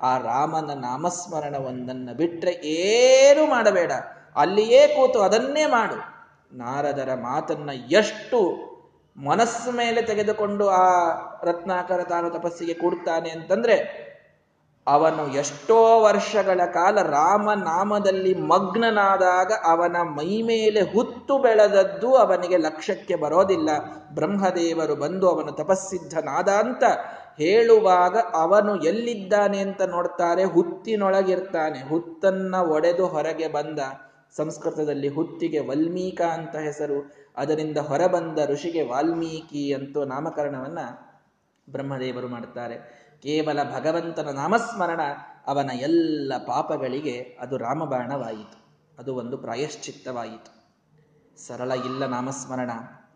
ಆ 0.01 0.19
ರಾಮನ 0.19 0.71
ನಾಮಸ್ಮರಣ 0.81 1.55
ಒಂದನ್ನು 1.57 2.17
ಬಿಟ್ಟರೆ 2.17 2.53
ಏನು 2.53 3.51
ಮಾಡಬೇಡ. 3.51 3.93
ಅಲ್ಲಿಯೇ 4.37 4.83
ಕೂತು 4.89 5.21
ಅದನ್ನೇ 5.21 5.67
ಮಾಡು. 5.67 5.99
ನಾರದರ 6.57 7.11
ಮಾತನ್ನ 7.15 7.71
ಎಷ್ಟು 7.91 8.39
ಮನಸ್ಸು 9.17 9.71
ಮೇಲೆ 9.73 10.03
ತೆಗೆದುಕೊಂಡು 10.03 10.69
ಆ 10.69 10.85
ರತ್ನಾಕರ 11.45 12.03
ತಾನು 12.03 12.31
ತಪಸ್ಸಿಗೆ 12.31 12.75
ಕೂಡ್ತಾನೆ 12.75 13.31
ಅಂತಂದ್ರೆ 13.31 13.77
ಅವನು 14.89 15.29
ಎಷ್ಟೋ 15.29 16.01
ವರ್ಷಗಳ 16.01 16.61
ಕಾಲ 16.73 17.03
ರಾಮನಾಮದಲ್ಲಿ 17.03 18.35
ಮಗ್ನನಾದಾಗ 18.35 19.53
ಅವನ 19.65 19.97
ಮೈ 20.03 20.43
ಮೇಲೆ 20.43 20.81
ಹುತ್ತು 20.81 21.39
ಬೆಳೆದದ್ದು 21.39 22.15
ಅವನಿಗೆ 22.15 22.57
ಲಕ್ಷ್ಯಕ್ಕೆ 22.57 23.15
ಬರೋದಿಲ್ಲ. 23.15 23.71
ಬ್ರಹ್ಮದೇವರು 24.15 24.97
ಬಂದು 24.97 25.29
ಅವನು 25.31 25.53
ತಪಸ್ಸಿದ್ಧನಾದ 25.53 26.49
ಅಂತ 26.49 26.85
ಹೇಳುವಾಗ 27.39 28.17
ಅವನು 28.35 28.77
ಎಲ್ಲಿದ್ದಾನೆ 28.77 29.59
ಅಂತ 29.59 29.83
ನೋಡ್ತಾರೆ, 29.83 30.45
ಹುತ್ತಿನೊಳಗಿರ್ತಾನೆ, 30.45 31.89
ಹುತ್ತನ್ನ 31.89 32.55
ಒಡೆದು 32.55 33.07
ಹೊರಗೆ 33.07 33.49
ಬಂದ. 33.49 33.79
ಸಂಸ್ಕೃತದಲ್ಲಿ 34.37 35.09
ಹುತ್ತಿಗೆ 35.09 35.59
ವಲ್ಮೀಕ 35.59 36.21
ಅಂತ 36.23 36.57
ಹೆಸರು, 36.57 36.99
ಅದರಿಂದ 37.37 37.79
ಹೊರಬಂದ 37.79 38.39
ಋಷಿಗೆ 38.47 38.83
ವಾಲ್ಮೀಕಿ 38.83 39.73
ಅಂತೂ 39.73 40.05
ನಾಮಕರಣವನ್ನ 40.05 40.79
ಬ್ರಹ್ಮದೇವರು 41.71 42.29
ಮಾಡುತ್ತಾರೆ 42.29 42.98
ಕೇವಲ 43.23 43.63
ಭಗವಂತನ 43.63 44.29
ನಾಮಸ್ಮರಣ 44.35 45.01
ಅವನ 45.47 45.71
ಎಲ್ಲ 45.81 46.33
ಪಾಪಗಳಿಗೆ 46.47 47.17
ಅದು 47.41 47.57
ರಾಮಬಾಣವಾಯಿತು. 47.57 48.59
ಅದು 48.99 49.15
ಒಂದು 49.15 49.37
ಪ್ರಾಯಶ್ಚಿತ್ತವಾಯಿತು. 49.39 50.51
ಸರಳ 51.47 51.73
ಇಲ್ಲ 51.85 52.07
ನಾಮಸ್ಮರಣ. 52.07 52.71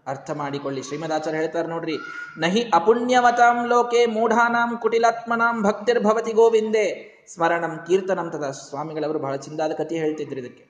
ಅರ್ಥ 0.06 0.30
ಮಾಡಿಕೊಳ್ಳಿ. 0.30 0.82
ಶ್ರೀಮದಾಚಾರ್ಯ 0.82 1.38
ಹೇಳ್ತಾರೆ 1.38 1.68
ನೋಡ್ರಿ, 1.68 1.96
ನಹಿ 2.38 2.62
ಅಪುಣ್ಯವತಾಂ 2.74 3.66
ಲೋಕೆ 3.66 4.06
ಮೂಢಾನಾಂ 4.06 4.78
ಕುಟಿಲಾತ್ಮನಾಂ 4.78 5.62
ಭಕ್ತಿರ್ಭವತಿ 5.62 6.32
ಗೋವಿಂದೆ. 6.32 6.86
ಸ್ಮರಣಂ, 7.34 7.78
ಕೀರ್ತನಂ 7.86 8.30
ತದ 8.30 8.50
ಸ್ವಾಮಿಗಳವರು 8.50 9.18
ಬಹಳ 9.18 9.36
ಚಿಂದಾದ 9.36 9.72
ಕಥೆ 9.72 9.96
ಹೇಳ್ತಿದ್ರು 9.96 10.40
ಇದಕ್ಕೆ. 10.40 10.64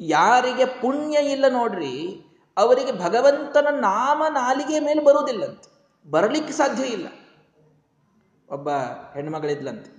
ಯಾರಿಗೆ 0.00 0.64
ಪುಣ್ಯ 0.80 1.18
ಇಲ್ಲ 1.18 1.44
ನೋಡ್ರಿ, 1.48 1.94
ಅವರಿಗೆ 2.56 2.92
ಭಗವಂತನ 2.92 3.68
ನಾಮ 3.70 4.22
ನಾಲಿಗೆ 4.28 4.80
ಮೇಲೆ 4.80 5.04
ಬರುವುದಿಲ್ಲಂತೆ. 5.04 5.68
ಬರಲಿಕ್ಕೆ 6.10 6.52
ಸಾಧ್ಯ 6.52 6.84
ಇಲ್ಲ. 6.84 7.08
ಒಬ್ಬ 8.50 8.68
ಹೆಣ್ಮಗಳಿದ್ಲಂತೆ 9.14 9.90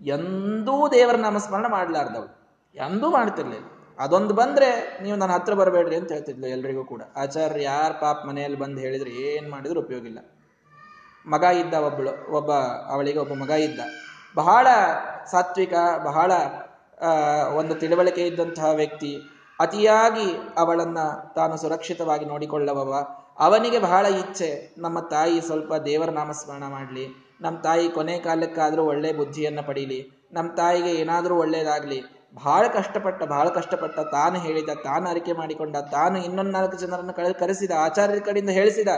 ಎಂದೂ 0.00 0.88
ದೇವರ 0.88 1.16
ನಾಮಸ್ಮರಣ 1.16 1.66
ಮಾಡಲಾರ್ದವಳು. 1.66 2.32
ಎಂದೂ 2.74 3.10
ಮಾಡ್ತಿರ್ಲಿಲ್ಲ. 3.10 3.66
ಅದೊಂದು 3.98 4.34
ಬಂದ್ರೆ 4.34 4.98
ನೀವು 5.02 5.16
ನನ್ನ 5.18 5.32
ಹತ್ರ 5.32 5.54
ಬರಬೇಡ್ರಿ 5.54 5.96
ಅಂತ 5.96 6.12
ಹೇಳ್ತಿದ್ಲು 6.12 6.46
ಎಲ್ರಿಗೂ 6.46 6.84
ಕೂಡ. 6.84 7.02
ಆಚಾರ್ಯ, 7.16 7.62
ಯಾರ 7.62 7.92
ಪಾಪ 8.00 8.24
ಮನೆಯಲ್ಲಿ 8.28 8.58
ಬಂದು 8.58 8.80
ಹೇಳಿದ್ರೆ 8.80 9.10
ಏನ್ 9.10 9.50
ಮಾಡಿದ್ರು 9.50 9.80
ಉಪಯೋಗ 9.80 10.06
ಇಲ್ಲ. 10.06 10.18
ಮಗ 11.26 11.42
ಇದ್ದ 11.42 11.74
ಒಬ್ಬಳು 11.74 12.32
ಒಬ್ಬ 12.32 12.52
ಅವಳಿಗೆ 12.88 13.18
ಒಬ್ಬ 13.18 13.34
ಮಗ 13.34 13.50
ಇದ್ದ. 13.50 13.80
ಬಹಳ 14.34 14.66
ಸಾತ್ವಿಕ, 15.30 15.72
ಬಹಳ 16.04 16.32
ಒಂದು 17.54 17.74
ತಿಳುವಳಿಕೆ 17.74 18.26
ಇದ್ದಂತಹ 18.26 18.70
ವ್ಯಕ್ತಿ. 18.74 19.16
ಅತಿಯಾಗಿ 19.60 20.28
ಅವಳನ್ನ 20.58 20.98
ತಾನು 21.34 21.56
ಸುರಕ್ಷಿತವಾಗಿ 21.56 22.24
ನೋಡಿಕೊಳ್ಳುವವ. 22.24 22.92
ಅವನಿಗೆ 23.38 23.78
ಬಹಳ 23.78 24.06
ಇಚ್ಛೆ, 24.06 24.74
ನಮ್ಮ 24.78 25.00
ತಾಯಿ 25.00 25.40
ಸ್ವಲ್ಪ 25.40 25.74
ದೇವರ 25.74 26.10
ನಾಮಸ್ಮರಣ 26.10 26.64
ಮಾಡಲಿ. 26.68 27.33
ನಮ್ಮ 27.40 27.58
ತಾಯಿ 27.58 27.88
ಕೊನೆ 27.88 28.18
ಕಾಲಕ್ಕಾದರೂ 28.18 28.84
ಒಳ್ಳೆ 28.84 29.12
ಬುದ್ಧಿಯನ್ನು 29.12 29.62
ಪಡೀಲಿ. 29.66 30.00
ನಮ್ಮ 30.32 30.54
ತಾಯಿಗೆ 30.54 30.92
ಏನಾದರೂ 30.94 31.34
ಒಳ್ಳೆಯದಾಗಲಿ 31.36 32.04
ಭಾಳ 32.44 32.66
ಕಷ್ಟಪಟ್ಟ 32.66 33.22
ಭಾಳ 33.22 33.48
ಕಷ್ಟಪಟ್ಟ, 33.48 33.98
ತಾನು 34.00 34.38
ಹೇಳಿದ, 34.38 34.68
ತಾನು 34.84 35.08
ಅರಿಕೆ 35.08 35.32
ಮಾಡಿಕೊಂಡ, 35.32 35.76
ತಾನು 35.76 36.24
ಇನ್ನೊಂದು 36.24 36.50
ನಾಲ್ಕು 36.50 36.76
ಜನರನ್ನು 36.76 37.12
ಕಳೆ 37.12 37.32
ಕರೆಸಿದ, 37.32 37.70
ಆಚಾರ್ಯರ 37.70 38.22
ಕಡೆಯಿಂದ 38.24 38.50
ಹೇಳಿಸಿದ, 38.50 38.88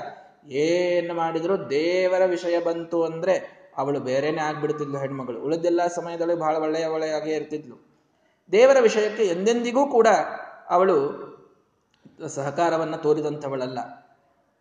ಏನು 0.48 1.14
ಮಾಡಿದರೂ 1.14 1.56
ದೇವರ 1.56 2.22
ವಿಷಯ 2.26 2.60
ಬಂತು 2.60 3.04
ಅಂದರೆ 3.04 3.66
ಅವಳು 3.76 4.00
ಬೇರೆನೇ 4.00 4.40
ಆಗ್ಬಿಡ್ತಿದ್ಲು 4.40 4.98
ಹೆಣ್ಮಗಳು. 4.98 5.38
ಉಳಿದೆಲ್ಲ 5.42 5.86
ಸಮಯದಲ್ಲಿ 5.86 6.34
ಬಹಳ 6.34 6.56
ಒಳ್ಳೆಯ 6.56 6.86
ಒಳ್ಳೆಯಾಗೇ 6.86 7.34
ಇರ್ತಿದ್ಲು. 7.34 7.76
ದೇವರ 8.52 8.76
ವಿಷಯಕ್ಕೆ 8.80 9.24
ಎಂದೆಂದಿಗೂ 9.24 9.86
ಕೂಡ 9.86 10.08
ಅವಳು 10.70 10.96
ಸಹಕಾರವನ್ನು 12.28 12.96
ತೋರಿದಂಥವಳಲ್ಲ. 12.96 13.78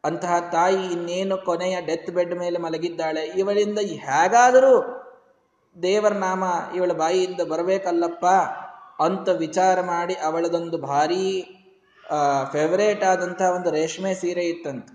ಅಂತಹ 0.05 0.35
ತಾಯಿ 0.51 0.81
ಇನ್ನೇನು 0.85 1.37
ಕೊನೆಯ 1.37 1.75
ಡೆತ್ 1.81 2.09
ಬೆಡ್ 2.11 2.35
ಮೇಲೆ 2.35 2.57
ಮಲಗಿದ್ದಾಳೆ? 2.57 3.23
ಇವಳಿಂದ 3.41 3.79
ಹೇಗಾದರೂ 4.07 4.75
ದೇವರ 5.83 6.13
ನಾಮ 6.13 6.43
ಇವಳ 6.75 6.91
ಬಾಯಿಯಿಂದ 6.93 7.41
ಬರಬೇಕಲ್ಲಪ್ಪ 7.41 8.25
ಅಂತ 9.03 9.29
ವಿಚಾರ 9.29 9.81
ಮಾಡಿ 9.81 10.13
ಅವಳದೊಂದು 10.13 10.77
ಭಾರಿ 10.77 11.25
ಫೇವರೇಟ್ 12.51 13.03
ಆದಂತಹ 13.03 13.49
ಒಂದು 13.55 13.69
ರೇಷ್ಮೆ 13.71 14.13
ಸೀರೆ 14.13 14.43
ಇತ್ತಂತೆ. 14.43 14.93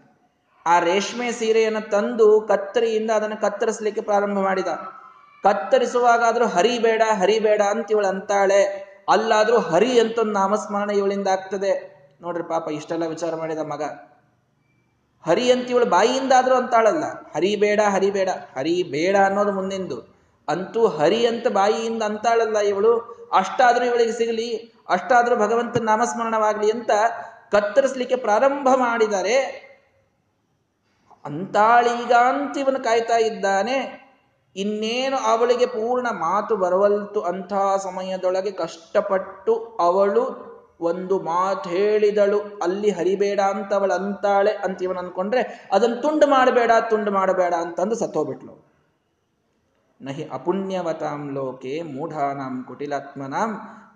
ಆ 0.67 0.79
ರೇಷ್ಮೆ 0.81 1.33
ಸೀರೆಯನ್ನು 1.33 1.91
ತಂದು 1.91 2.27
ಕತ್ತರಿಯಿಂದ 2.41 3.11
ಅದನ್ನು 3.11 3.39
ಕತ್ತರಿಸಲಿಕ್ಕೆ 3.41 4.03
ಪ್ರಾರಂಭ 4.03 4.39
ಮಾಡಿದ. 4.39 4.71
ಕತ್ತರಿಸುವಾಗಾದ್ರೂ 5.45 6.47
ಹರಿಬೇಡ 6.47 7.03
ಹರಿಬೇಡ 7.13 7.63
ಅಂತ 7.71 7.91
ಇವಳು 7.91 8.09
ಅಂತಾಳೆ. 8.09 8.63
ಅಲ್ಲಾದ್ರೂ 9.09 9.59
ಹರಿ 9.59 10.01
ಅಂತ 10.01 10.19
ಒಂದು 10.19 10.33
ನಾಮಸ್ಮರಣ 10.33 10.91
ಇವಳಿಂದ 10.91 11.29
ಆಗ್ತದೆ. 11.29 11.73
ನೋಡ್ರಿ 12.23 12.45
ಪಾಪ 12.49 12.69
ಇಷ್ಟೆಲ್ಲ 12.71 13.07
ವಿಚಾರ 13.07 13.35
ಮಾಡಿದ 13.37 13.59
ಮಗ. 13.59 13.83
ಹರಿ 15.27 15.53
ಅಂತ 15.53 15.71
ಇವಳು 15.71 15.87
ಬಾಯಿಯಿಂದ 15.87 16.33
ಆದ್ರೂ 16.39 16.55
ಅಂತಾಳಲ್ಲ 16.55 17.05
ಹರಿಬೇಡ 17.05 17.81
ಹರಿಬೇಡ 17.81 18.29
ಹರಿ 18.29 18.83
ಬೇಡ 18.83 19.17
ಅನ್ನೋದು 19.17 19.53
ಮುಂದಿಂದು. 19.53 20.21
ಅಂತೂ 20.49 20.87
ಹರಿ 20.87 21.27
ಅಂತ 21.27 21.49
ಬಾಯಿಯಿಂದ 21.49 22.03
ಅಂತಾಳಲ್ಲ 22.03 22.59
ಇವಳು. 22.59 22.93
ಅಷ್ಟಾದ್ರೂ 23.33 23.85
ಇವಳಿಗೆ 23.85 24.13
ಸಿಗಲಿ. 24.13 24.73
ಅಷ್ಟಾದ್ರೂ 24.89 25.37
ಭಗವಂತನ 25.37 25.83
ನಾಮಸ್ಮರಣವಾಗಲಿ 25.83 26.71
ಅಂತ 26.71 26.91
ಕತ್ತರಿಸ್ಲಿಕ್ಕೆ 27.53 28.17
ಪ್ರಾರಂಭ 28.17 28.69
ಮಾಡಿದರೆ 28.77 29.37
ಅಂತಾಳೀಗಾಂತ 31.25 32.59
ಇವನು 32.59 32.85
ಕಾಯ್ತಾ 32.85 33.17
ಇದ್ದಾನೆ. 33.17 34.11
ಇನ್ನೇನು 34.57 35.17
ಅವಳಿಗೆ 35.17 35.67
ಪೂರ್ಣ 35.67 36.07
ಮಾತು 36.07 36.57
ಬರವಲ್ತು 36.57 37.21
ಅಂಥ 37.21 37.53
ಸಮಯದೊಳಗೆ 37.83 38.51
ಕಷ್ಟಪಟ್ಟು 38.51 39.77
ಅವಳು 39.81 40.50
ಒಂದು 40.89 41.17
ಮಾತು 41.29 41.69
ಹೇಳಿದಳು. 41.75 42.39
ಅಲ್ಲಿ 42.63 42.91
ಹರಿಬೇಡ 42.91 43.41
ಅಂತ 43.55 43.71
ಅವಳು 43.79 43.95
ಅಂತಾಳೆ 43.99 44.53
ಅಂತ 44.67 44.79
ಇವನು 44.87 45.01
ಅನ್ಕೊಂಡ್ರೆ 45.05 45.43
ಅದನ್ನು 45.73 45.99
ತುಂಡು 46.05 46.27
ಮಾಡಬೇಡ 46.27 46.71
ತುಂಡು 46.91 47.11
ಮಾಡಬೇಡ 47.11 47.53
ಅಂತಂದು 47.65 47.99
ಸತ್ತೋಗ್ಬಿಟ್ಲು. 48.03 48.55
ನಹಿ 50.01 50.25
ಅಪುಣ್ಯವತಾಂ 50.33 51.23
ಲೋಕೆ 51.37 51.75
ಮೂಢಾನಾಂ 51.95 52.55
ಕುಟಿಲಾತ್ಮನಾಂ 52.69 53.51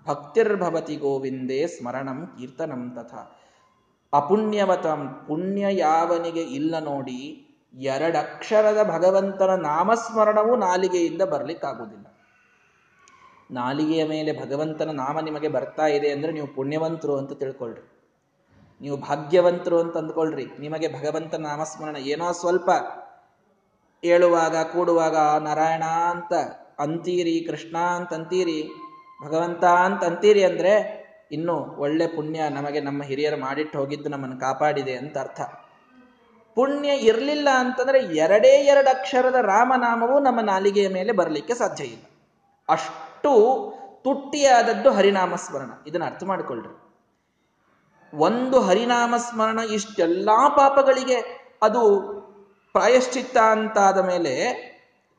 ಭಕ್ತಿರ್ಭವತಿ 0.08 0.96
ಗೋವಿಂದೇ 0.96 1.60
ಸ್ಮರಣಂ 1.66 2.18
ಕೀರ್ತನಂ 2.34 2.82
ತಥಾ. 2.96 3.22
ಅಪುಣ್ಯವತಂ 4.12 5.00
ಪುಣ್ಯ 5.28 5.64
ಯಾವನಿಗೆ 5.78 6.42
ಇಲ್ಲ 6.58 6.74
ನೋಡಿ, 6.90 7.20
ಎರಡಕ್ಷರದ 7.74 8.80
ಭಗವಂತನ 8.90 9.52
ನಾಮಸ್ಮರಣವು 9.62 10.52
ನಾಲಿಗೆಯಿಂದ 10.56 11.22
ಬರ್ಲಿಕ್ಕಾಗುವುದಿಲ್ಲ. 11.32 12.03
ನಾಲಿಗೆಯ 13.50 14.06
ಮೇಲೆ 14.06 14.40
ಭಗವಂತನ 14.40 14.90
ನಾಮ 14.90 15.20
ನಿಮಗೆ 15.20 15.48
ಬರ್ತಾ 15.48 15.86
ಇದೆ 15.86 16.10
ಅಂದರೆ 16.10 16.32
ನೀವು 16.32 16.46
ಪುಣ್ಯವಂತರು 16.46 17.16
ಅಂತ 17.16 17.32
ತಿಳ್ಕೊಳ್ರಿ. 17.32 17.90
ನೀವು 18.80 18.96
ಭಾಗ್ಯವಂತರು 18.96 19.80
ಅಂತ 19.80 19.96
ಅಂದ್ಕೊಳ್ರಿ. 19.96 20.46
ನಿಮಗೆ 20.58 20.88
ಭಗವಂತನ 20.88 21.42
ನಾಮಸ್ಮರಣ 21.42 21.96
ಏನೋ 21.96 22.32
ಸ್ವಲ್ಪ 22.32 22.70
ಹೇಳುವಾಗ 24.04 24.56
ಕೂಡುವಾಗ 24.72 25.16
ನಾರಾಯಣ 25.42 25.82
ಅಂತ 25.82 26.32
ಅಂತೀರಿ, 26.78 27.40
ಕೃಷ್ಣ 27.40 27.76
ಅಂತ 27.76 28.12
ಅಂತೀರಿ, 28.12 28.70
ಭಗವಂತ 29.24 29.64
ಅಂತ 29.64 30.04
ಅಂತೀರಿ 30.04 30.44
ಅಂದರೆ 30.44 31.04
ಇನ್ನು 31.32 31.76
ಒಳ್ಳೆ 31.78 32.06
ಪುಣ್ಯ 32.06 32.48
ನಮಗೆ 32.48 32.80
ನಮ್ಮ 32.80 33.02
ಹಿರಿಯರು 33.02 33.36
ಮಾಡಿಟ್ಟು 33.36 33.78
ಹೋಗಿದ್ದು 33.78 34.08
ನಮ್ಮನ್ನು 34.08 34.40
ಕಾಪಾಡಿದೆ 34.40 34.96
ಅಂತ 34.96 35.18
ಅರ್ಥ. 35.18 35.40
ಪುಣ್ಯ 36.54 36.88
ಇರಲಿಲ್ಲ 36.88 37.48
ಅಂತಂದ್ರೆ 37.54 37.98
ಎರಡೇ 37.98 38.48
ಎರಡು 38.48 38.88
ಅಕ್ಷರದ 38.88 39.34
ರಾಮನಾಮವು 39.34 40.20
ನಮ್ಮ 40.20 40.40
ನಾಲಿಗೆಯ 40.40 40.88
ಮೇಲೆ 40.88 41.12
ಬರಲಿಕ್ಕೆ 41.12 41.54
ಸಾಧ್ಯ 41.54 41.84
ಇಲ್ಲ. 41.84 42.02
ಅಷ್ಟು. 42.68 43.13
ತುಟ್ಟಿಯಾದದ್ದು 44.02 44.92
ಹರಿನಾಮ 44.92 45.34
ಸ್ಮರಣ 45.34 45.70
ಇದನ್ನ 45.86 46.04
ಅರ್ಥ 46.04 46.22
ಮಾಡಿಕೊಳ್ಳ್ರಿ 46.24 46.80
ಒಂದು 48.14 48.60
ಹರಿನಾಮ 48.60 49.14
ಸ್ಮರಣ 49.16 49.58
ಇಷ್ಟೆಲ್ಲಾ 49.58 50.48
ಪಾಪಗಳಿಗೆ 50.48 51.48
ಅದು 51.62 52.14
ಪ್ರಾಯಶ್ಚಿತ್ತ 52.72 53.36
ಅಂತಾದ 53.36 53.98
ಮೇಲೆ 53.98 54.64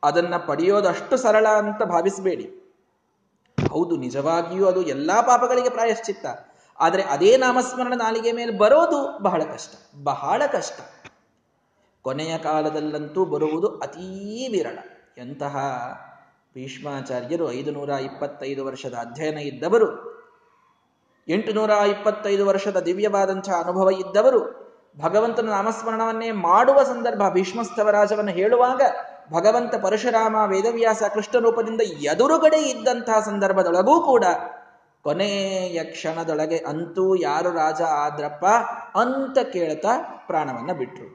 ಅದನ್ನ 0.03 0.37
ಪಡೆಯೋದಷ್ಟು 0.37 1.17
ಸರಳ 1.17 1.47
ಅಂತ 1.47 1.83
ಭಾವಿಸಬೇಡಿ. 1.83 2.75
ಹೌದು, 3.69 3.97
ನಿಜವಾಗಿಯೂ 3.97 4.67
ಅದು 4.67 4.81
ಎಲ್ಲಾ 4.81 5.21
ಪಾಪಗಳಿಗೆ 5.21 5.69
ಪ್ರಾಯಶ್ಚಿತ್ತ. 5.69 6.25
ಆದರೆ 6.79 7.03
ಅದೇ 7.03 7.37
ನಾಮಸ್ಮರಣ 7.37 7.93
ನಾಲಿಗೆ 7.95 8.31
ಮೇಲೆ 8.31 8.51
ಬರೋದು 8.51 9.19
ಬಹಳ 9.19 9.43
ಕಷ್ಟ. 9.43 9.73
ಬಹಳ 10.03 10.45
ಕಷ್ಟ. 10.45 10.79
ಕೊನೆಯ 12.01 12.37
ಕಾಲದಲ್ಲಂತೂ 12.37 13.25
ಬರುವುದು 13.25 13.67
ಅತೀ 13.67 14.47
ವಿರಳ. 14.51 14.77
ಎಂತಹ 15.17 15.57
ಭೀಷ್ಮಾಚಾರ್ಯರು 16.55 17.51
ಐದು 17.51 17.71
ನೂರ 17.71 17.89
ಇಪ್ಪತ್ತೈದು 17.89 18.65
ವರ್ಷದ 18.65 18.93
ಅಧ್ಯಯನ 18.93 19.37
ಇದ್ದವರು 19.37 19.87
ಎಂಟು 21.27 21.53
ನೂರ 21.53 21.69
ಇಪ್ಪತ್ತೈದು 21.69 22.45
ವರ್ಷದ 22.45 22.79
ದಿವ್ಯವಾದಂಥ 22.79 23.49
ಅನುಭವ 23.49 23.89
ಇದ್ದವರು, 23.89 24.65
ಭಗವಂತನ 24.99 25.49
ನಾಮಸ್ಮರಣವನ್ನೇ 25.49 26.31
ಮಾಡುವ 26.31 26.83
ಸಂದರ್ಭ 26.83 27.21
ಭೀಷ್ಮಸ್ತವರಾಜವನ್ನು 27.33 28.31
ಹೇಳುವಾಗ 28.31 28.81
ಭಗವಂತ 29.33 29.75
ಪರಶುರಾಮ 29.75 30.35
ವೇದವ್ಯಾಸ 30.45 31.03
ಕೃಷ್ಣ 31.13 31.39
ರೂಪದಿಂದ 31.39 31.81
ಎದುರುಗಡೆ 31.81 32.57
ಇದ್ದಂತಹ 32.57 33.19
ಸಂದರ್ಭದೊಳಗೂ 33.19 34.01
ಕೂಡ 34.05 34.25
ಕೊನೆಯ 35.03 35.83
ಕ್ಷಣದೊಳಗೆ 35.83 36.57
ಅಂತೂ 36.57 37.15
ಯಾರು 37.15 37.49
ರಾಜ 37.49 37.81
ಆದ್ರಪ್ಪ 37.81 38.45
ಅಂತ 38.97 39.37
ಕೇಳ್ತಾ 39.53 40.23
ಪ್ರಾಣವನ್ನ 40.27 40.71
ಬಿಟ್ರು. 40.71 41.07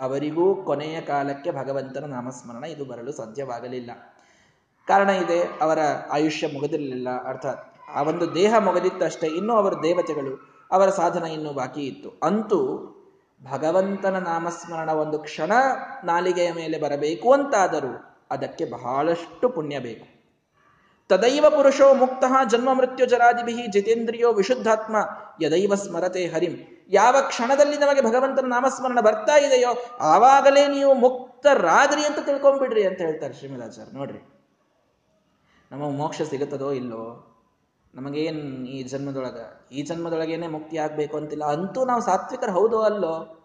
ಅವರಿಗೂ 0.00 0.54
ಕೊನೆಯ 0.64 1.00
ಕಾಲಕ್ಕೆ 1.00 1.50
ಭಗವಂತನ 1.50 2.04
ನಾಮಸ್ಮರಣ 2.04 2.64
ಇದು 2.64 2.84
ಬರಲು 2.84 3.12
ಸಾಧ್ಯವಾಗಲಿಲ್ಲ. 3.12 3.90
ಕಾರಣ 4.88 5.08
ಇದೆ, 5.08 5.40
ಅವರ 5.60 5.78
ಆಯುಷ್ಯ 6.10 6.46
ಮುಗದಿರಲಿಲ್ಲ. 6.46 7.08
ಅರ್ಥಾತ್ 7.28 7.62
ಆ 7.94 8.02
ಒಂದು 8.02 8.34
ದೇಹ 8.34 8.54
ಮುಗದಿತ್ತಷ್ಟೇ 8.58 9.26
ಇನ್ನೂ 9.26 9.54
ಅವರ 9.54 9.72
ದೇವತೆಗಳು, 9.82 10.32
ಅವರ 10.70 10.90
ಸಾಧನ 10.90 11.24
ಇನ್ನೂ 11.24 11.52
ಬಾಕಿ 11.52 11.80
ಇತ್ತು. 11.80 12.20
ಅಂತೂ 12.22 12.92
ಭಗವಂತನ 13.52 14.18
ನಾಮಸ್ಮರಣ 14.18 14.90
ಒಂದು 14.90 15.18
ಕ್ಷಣ 15.18 15.52
ನಾಲಿಗೆಯ 16.04 16.52
ಮೇಲೆ 16.52 16.78
ಬರಬೇಕು 16.78 17.32
ಅಂತಾದರೂ 17.32 18.22
ಅದಕ್ಕೆ 18.30 18.64
ಬಹಳಷ್ಟು 18.64 19.48
ಪುಣ್ಯ 19.48 19.78
ಬೇಕು. 19.78 20.06
ತದೈವ 21.08 21.46
ಪುರುಷೋ 21.50 21.94
ಮುಕ್ತ 21.94 22.24
ಜನ್ಮ 22.50 22.72
ಮೃತ್ಯು 22.72 23.06
ಜರಾದಿಭಿ 23.06 23.66
ಜಿತೇಂದ್ರಿಯೋ 23.72 24.32
ವಿಶುದ್ಧಾತ್ಮ 24.32 24.96
ಯದೈವ 25.42 25.74
ಸ್ಮರತೆ 25.74 26.26
ಹರಿಂ. 26.26 26.86
ಯಾವ 26.90 27.16
ಕ್ಷಣದಲ್ಲಿ 27.28 27.78
ನಮಗೆ 27.78 28.00
ಭಗವಂತನ 28.00 28.46
ನಾಮಸ್ಮರಣ 28.46 29.00
ಬರ್ತಾ 29.00 29.36
ಇದೆಯೋ, 29.36 29.86
ಆವಾಗಲೇ 30.00 30.66
ನೀವು 30.66 30.94
ಮುಕ್ತರಾದ್ರಿ 30.94 32.04
ಅಂತ 32.04 32.18
ತಿಳ್ಕೊಂಬಿಡ್ರಿ 32.18 32.86
ಅಂತ 32.86 32.98
ಹೇಳ್ತಾರೆ 32.98 33.34
ಶ್ರೀಮದಾಚಾರ್ಯ 33.34 33.98
ನೋಡ್ರಿ. 33.98 34.35
ನಮಗೆ 35.72 35.96
ಮೋಕ್ಷ 35.96 36.22
ಸಿಗುತ್ತದೋ 36.22 36.72
ಇಲ್ಲೋ? 36.72 37.32
ನಮಗೇನು 37.94 38.66
ಈ 38.66 38.82
ಜನ್ಮದೊಳಗೆ? 38.82 39.74
ಈ 39.74 39.82
ಜನ್ಮದೊಳಗೇನೆ 39.82 40.46
ಮುಕ್ತಿ 40.46 40.76
ಆಗಬೇಕು 40.76 41.16
ಅಂತಿಲ್ಲ 41.16 41.44
ಅಂತೂ 41.44 41.84
ನಾವು 41.84 42.00
ಸಾತ್ವಿಕರು 42.00 42.52
ಹೌದೋ 42.52 42.80
ಅಲ್ಲೋ? 42.80 43.44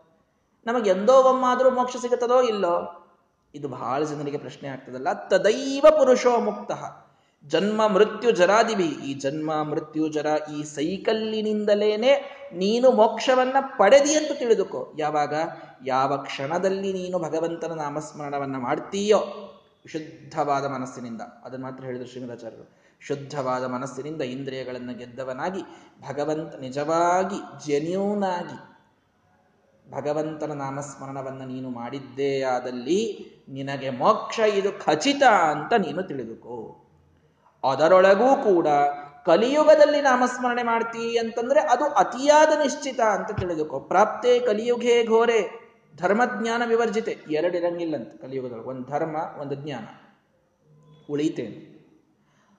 ನಮಗೆ 0.65 0.89
ಎಂದೋ 0.89 1.13
ಒಮ್ಮಾದರೂ 1.13 1.71
ಮೋಕ್ಷ 1.71 1.97
ಸಿಗುತ್ತದೋ 2.01 2.41
ಇಲ್ಲೋ? 2.41 2.97
ಇದು 3.55 3.67
ಬಹಳ 3.67 4.03
ಜನರಿಗೆ 4.03 4.37
ಪ್ರಶ್ನೆ 4.37 4.69
ಆಗ್ತದಲ್ಲ. 4.69 5.27
ತದೈವ 5.27 5.85
ಪುರುಷೋ 5.89 6.39
ಮುಕ್ತ. 6.39 6.71
ಜನ್ಮ 7.47 7.87
ಮೃತ್ಯು 7.87 8.31
ಜರಾದಿವಿ. 8.31 8.85
ಈ 8.85 9.13
ಜನ್ಮ 9.13 9.63
ಮೃತ್ಯು 9.63 10.07
ಜರ 10.07 10.27
ಈ 10.57 10.63
ಸೈಕಲ್ಲಿನಿಂದಲೇನೆ 10.63 12.11
ನೀನು 12.53 12.91
ಮೋಕ್ಷವನ್ನ 12.91 13.55
ಪಡೆದಿ 13.59 14.15
ಅಂತ 14.15 14.39
ತಿಳಿದುಕೋ. 14.39 14.93
ಯಾವಾಗ? 14.97 15.33
ಯಾವ 15.85 16.17
ಕ್ಷಣದಲ್ಲಿ 16.17 16.93
ನೀನು 16.93 17.19
ಭಗವಂತನ 17.19 17.71
ನಾಮಸ್ಮರಣವನ್ನ 17.73 18.57
ಮಾಡ್ತೀಯೋ? 18.57 19.50
ವಿಶುದ್ಧವಾದ 19.85 20.65
ಮನಸ್ಸಿನಿಂದ. 20.65 21.21
ಅದನ್ನು 21.21 21.65
ಮಾತ್ರ 21.65 21.83
ಹೇಳಿದ್ರು 21.83 22.09
ಶ್ರೀಮದಾಚಾರ್ಯರು. 22.09 22.81
ಶುದ್ಧವಾದ 22.99 23.63
ಮನಸ್ಸಿನಿಂದ 23.63 24.21
ಇಂದ್ರಿಯಗಳನ್ನು 24.21 24.97
ಗೆದ್ದವನಾಗಿ, 24.97 25.61
ಭಗವಂತ 26.09 26.55
ನಿಜವಾಗಿ 26.55 27.67
ಜೆನ್ಯೂನಾಗಿ 27.67 28.71
ಭಗವಂತನ 29.91 30.51
ನಾಮಸ್ಮರಣವನ್ನು 30.51 31.45
ನೀನು 31.45 31.69
ಮಾಡಿದ್ದೇ 31.69 32.41
ಆದಲ್ಲಿ 32.41 33.25
ನಿನಗೆ 33.49 33.89
ಮೋಕ್ಷ, 33.89 34.39
ಇದು 34.39 34.85
ಖಚಿತ 34.85 35.23
ಅಂತ 35.23 35.73
ನೀನು 35.73 36.03
ತಿಳಿದುಕೋ. 36.03 36.87
ಅದರೊಳಗೂ 37.71 38.35
ಕೂಡ 38.35 38.67
ಕಲಿಯುಗದಲ್ಲಿ 39.25 40.01
ನಾಮಸ್ಮರಣೆ 40.01 40.63
ಮಾಡ್ತೀ 40.63 41.17
ಅಂತಂದ್ರೆ 41.17 41.59
ಅದು 41.59 41.85
ಅತಿಯಾದ 41.85 42.59
ನಿಶ್ಚಿತ 42.59 42.99
ಅಂತ 42.99 43.39
ತಿಳಿದುಕೋ. 43.39 43.79
ಪ್ರಾಪ್ತೇ 43.79 44.39
ಕಲಿಯುಗೇ 44.39 45.05
ಘೋರೆ. 45.05 45.60
ಧರ್ಮಜ್ಞಾನ 45.97 46.61
ವಿವರ್ಜಿತೆ. 46.65 47.17
ಎರಡಿರಂಗಿಲ್ಲಂತ 47.31 48.21
ಕಲಿಯುಗದಲ್ಲಿ 48.21 48.63
ಒಂದು 48.63 48.89
ಧರ್ಮ, 48.89 49.15
ಒಂದು 49.41 49.55
ಜ್ಞಾನ. 49.55 49.83
ಉಳಿತೇನೆ? 51.09 51.71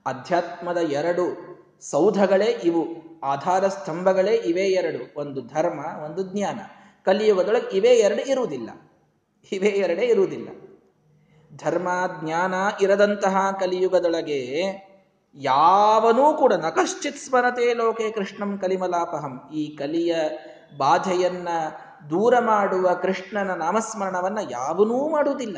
ಅಧ್ಯಾತ್ಮದ 0.06 0.76
ಎರಡು 0.76 1.52
ಸೌಧಗಳೇ 1.80 2.44
ಇವು. 2.44 2.86
ಆಧಾರ 3.24 3.68
ಸ್ತಂಭಗಳೇ 3.68 4.34
ಇವೇ 4.34 4.62
ಎರಡು. 4.62 5.20
ಒಂದು 5.20 5.40
ಧರ್ಮ, 5.40 5.80
ಒಂದು 6.04 6.22
ಜ್ಞಾನ. 6.22 6.60
ಕಲಿಯುಗದೊಳಗೆ 7.04 7.76
ಇವೇ 7.76 7.88
ಎರಡು 7.88 8.30
ಇರುವುದಿಲ್ಲ. 8.30 8.70
ಇವೇ 9.52 9.68
ಎರಡೇ 9.68 10.02
ಇರುವುದಿಲ್ಲ. 10.02 10.48
ಧರ್ಮ, 11.56 11.88
ಜ್ಞಾನ 12.24 12.54
ಇರದಂತಹ 12.80 13.50
ಕಲಿಯುಗದೊಳಗೆ 13.60 14.62
ಯಾವನೂ 15.34 16.34
ಕೂಡ 16.34 16.52
ನಕಶ್ಚಿತ್ 16.52 17.16
ಸ್ಮರತೆ 17.16 17.74
ಲೋಕೆ 17.74 18.10
ಕೃಷ್ಣಂ 18.10 18.58
ಕಲಿಮಲಾಪಹಂ. 18.58 19.40
ಈ 19.54 19.76
ಕಲಿಯ 19.76 20.16
ಬಾಧೆಯನ್ನ 20.76 21.48
ದೂರ 22.10 22.38
ಮಾಡುವ 22.38 22.94
ಕೃಷ್ಣನ 22.94 23.50
ನಾಮಸ್ಮರಣವನ್ನ 23.50 24.38
ಯಾವನೂ 24.50 25.08
ಮಾಡುವುದಿಲ್ಲ. 25.08 25.56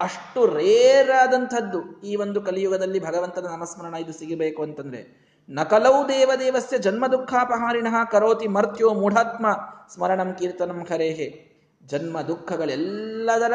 ಅಷ್ಟು 0.00 0.46
ರೇರಾದಂಥದ್ದು 0.46 2.00
ಈ 2.00 2.16
ಒಂದು 2.16 2.40
ಕಲಿಯುಗದಲ್ಲಿ 2.40 3.06
ಭಗವಂತನ 3.06 3.46
ನಾಮಸ್ಮರಣ 3.46 3.94
ಇದು 3.94 4.12
ಸಿಗಬೇಕು 4.12 4.62
ಅಂತಂದ್ರೆ, 4.62 5.32
ನಕಲೌ 5.48 6.08
ದೇವದೇವಸ್ಯ 6.08 6.78
ಜನ್ಮ 6.78 7.06
ದುಃಖಾಪಹಾರಿಣ 7.06 7.86
ಕರೋತಿ 8.10 8.48
ಮರ್ತ್ಯೋ 8.48 8.94
ಮೂಢಾತ್ಮ 8.94 9.46
ಸ್ಮರಣಂ 9.94 10.34
ಕೀರ್ತನಂ 10.34 10.84
ಖರೇಹೆ 10.84 11.52
ಜನ್ಮ 11.86 12.20
ದುಃಖಗಳೆಲ್ಲದರ 12.20 13.52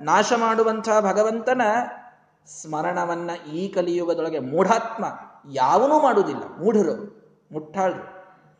ನಾಶ 0.00 0.32
ಮಾಡುವಂತಹ 0.36 1.00
ಭಗವಂತನ 1.00 1.62
ಸ್ಮರಣವನ್ನ 2.62 3.30
ಈ 3.52 3.68
ಕಲಿಯುಗದೊಳಗೆ 3.68 4.38
ಮೂಢಾತ್ಮ 4.38 5.04
ಯಾವನೂ 5.52 6.00
ಮಾಡುವುದಿಲ್ಲ. 6.00 6.42
ಮೂಢರು, 6.58 7.18
ಮುಟ್ಟಾಳ್ರು 7.52 8.02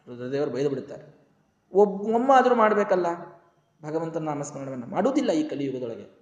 ರುದ್ರದೇವರು 0.08 0.50
ಬೈದು 0.50 0.68
ಬಿಡುತ್ತಾರೆ. 0.68 1.17
ಒಬ್ಬೊಮ್ಮಾದರೂ 1.72 2.54
ಮಾಡಬೇಕಲ್ಲ. 2.54 3.06
ಭಗವಂತನ 3.82 4.22
ನಾಮಸ್ಮರಣವನ್ನು 4.22 4.86
ಮಾಡುವುದಿಲ್ಲ 4.86 5.32
ಈ 5.32 5.48
ಕಲಿಯುಗದೊಳಗೆ. 5.48 6.18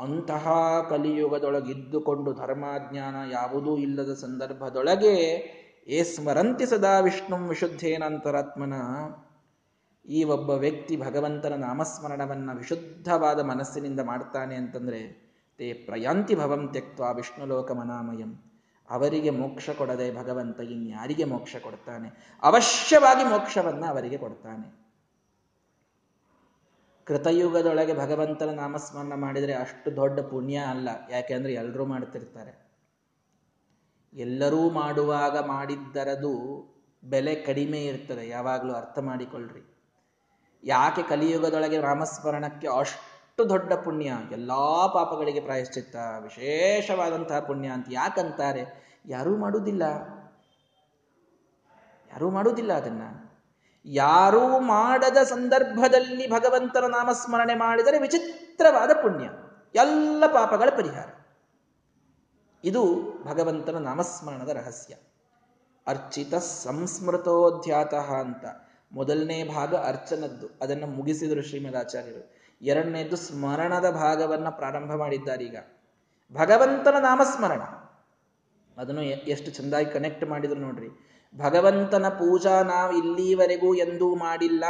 ಅಂತಹ 0.00 0.48
ಕಲಿಯುಗದೊಳಗಿದ್ದುಕೊಂಡು 0.90 2.32
ಧರ್ಮಾಜ್ಞಾನ 2.32 3.16
ಯಾವುದೂ 3.32 3.76
ಇಲ್ಲದ 3.76 4.14
ಸಂದರ್ಭದೊಳಗೆ 4.14 5.14
ಏ 5.86 6.02
ಸ್ಮರಂತಿ 6.02 6.66
ಸದಾ 6.66 6.98
ವಿಷ್ಣು 6.98 7.48
ವಿಶುದ್ಧೇನಂತರಾತ್ಮನ 7.48 8.72
ಈ 10.08 10.24
ಒಬ್ಬ 10.24 10.50
ವ್ಯಕ್ತಿ 10.50 10.96
ಭಗವಂತನ 10.96 11.52
ನಾಮಸ್ಮರಣವನ್ನು 11.54 12.56
ವಿಶುದ್ಧವಾದ 12.56 13.40
ಮನಸ್ಸಿನಿಂದ 13.40 14.00
ಮಾಡ್ತಾನೆ 14.00 14.54
ಅಂತಂದ್ರೆ, 14.54 15.32
ತೇ 15.58 15.72
ಪ್ರಯಾಂತಿ 15.72 16.34
ಭವಂ 16.34 16.68
ತ್ಯಕ್ತ 16.68 17.00
ವಿಷ್ಣು 17.00 17.74
ಮನಾಮಯಂ 17.74 18.51
ಅವರಿಗೆ 18.90 19.30
ಮೋಕ್ಷ 19.30 19.70
ಕೊಡದೆ 19.70 20.16
ಭಗವಂತ 20.16 20.60
ಇನ್ಯಾರಿಗೆ 20.60 21.24
ಮೋಕ್ಷ 21.24 21.56
ಕೊಡ್ತಾನೆ? 21.56 22.38
ಅವಶ್ಯವಾಗಿ 22.42 23.24
ಮೋಕ್ಷವನ್ನ 23.24 23.86
ಅವರಿಗೆ 23.86 24.18
ಕೊಡ್ತಾನೆ. 24.18 24.82
ಕೃತಯುಗದೊಳಗೆ 27.04 27.98
ಭಗವಂತನ 27.98 28.50
ನಾಮಸ್ಮರಣ 28.50 29.12
ಮಾಡಿದರೆ 29.14 29.54
ಅಷ್ಟು 29.54 29.96
ದೊಡ್ಡ 29.96 30.20
ಪುಣ್ಯ 30.20 30.56
ಅಲ್ಲ. 30.56 30.88
ಯಾಕೆಂದ್ರೆ 31.10 31.52
ಎಲ್ಲರೂ 31.52 31.86
ಮಾಡ್ತಿರ್ತಾರೆ. 31.86 32.72
ಎಲ್ಲರೂ 34.14 34.70
ಮಾಡುವಾಗ 34.70 35.38
ಮಾಡಿದ್ದರದು 35.38 36.62
ಬೆಲೆ 37.04 37.34
ಕಡಿಮೆ 37.34 37.84
ಇರ್ತದೆ. 37.84 38.28
ಯಾವಾಗಲೂ 38.28 38.72
ಅರ್ಥ 38.72 38.98
ಮಾಡಿಕೊಳ್ಳ್ರಿ 38.98 39.62
ಯಾಕೆ 40.64 41.02
ಕಲಿಯುಗದೊಳಗೆ 41.02 41.78
ನಾಮಸ್ಮರಣಕ್ಕೆ 41.78 42.68
ಅಷ್ಟು 42.68 43.11
ದೊಡ್ಡ 43.48 43.72
ಪುಣ್ಯ. 43.72 44.12
ಎಲ್ಲಾ 44.32 44.86
ಪಾಪಗಳಿಗೆ 44.86 45.40
ಪ್ರಾಯಶ್ಚಿತ್ತ. 45.40 45.96
ವಿಶೇಷವಾದಂತಹ 45.96 47.40
ಪುಣ್ಯ 47.40 47.68
ಅಂತ 47.68 47.86
ಯಾಕಂತಾರೆ? 47.90 48.82
ಯಾರೂ 49.06 49.36
ಮಾಡುವುದಿಲ್ಲ 49.36 49.82
ಯಾರೂ 52.12 52.30
ಮಾಡುವುದಿಲ್ಲ 52.30 52.72
ಅದನ್ನ. 52.72 53.02
ಯಾರೂ 53.84 54.60
ಮಾಡದ 54.60 55.16
ಸಂದರ್ಭದಲ್ಲಿ 55.22 56.30
ಭಗವಂತನ 56.30 56.84
ನಾಮಸ್ಮರಣೆ 56.84 57.54
ಮಾಡಿದರೆ 57.54 57.98
ವಿಚಿತ್ರವಾದ 57.98 58.90
ಪುಣ್ಯ. 58.92 59.30
ಎಲ್ಲ 59.74 60.26
ಪಾಪಗಳ 60.26 60.68
ಪರಿಹಾರ. 60.70 61.06
ಇದು 62.64 62.94
ಭಗವಂತನ 63.24 63.78
ನಾಮಸ್ಮರಣದ 63.78 64.48
ರಹಸ್ಯ. 64.48 64.94
ಅರ್ಚಿತ 65.86 66.34
ಸಂಸ್ಮೃತೋಧ್ಯಾತಃ 66.34 68.12
ಅಂತ. 68.12 68.44
ಮೊದಲನೇ 68.92 69.44
ಭಾಗ 69.44 69.74
ಅರ್ಚನದ್ದು. 69.74 70.46
ಅದನ್ನು 70.62 70.86
ಮುಗಿಸಿದರು 70.86 71.42
ಶ್ರೀಮದಾಚಾರ್ಯರು 71.42 72.41
ಎರಡನೇದ್ದು 72.62 73.16
ಸ್ಮರಣದ 73.16 73.90
ಭಾಗವನ್ನ 73.90 74.48
ಪ್ರಾರಂಭ 74.48 74.92
ಮಾಡಿದ್ದಾರೆ 74.92 75.44
ಈಗ. 75.44 75.56
ಭಗವಂತನ 76.32 76.94
ನಾಮಸ್ಮರಣ. 77.00 77.60
ಅದನ್ನು 78.80 79.02
ಎಷ್ಟು 79.02 79.50
ಚೆಂದಾಗಿ 79.50 79.90
ಕನೆಕ್ಟ್ 79.90 80.24
ಮಾಡಿದ್ರು 80.24 80.60
ನೋಡ್ರಿ. 80.60 80.88
ಭಗವಂತನ 81.36 82.08
ಪೂಜಾ 82.08 82.62
ನಾವು 82.62 82.98
ಇಲ್ಲಿವರೆಗೂ 82.98 83.74
ಎಂದೂ 83.74 84.14
ಮಾಡಿಲ್ಲ. 84.14 84.64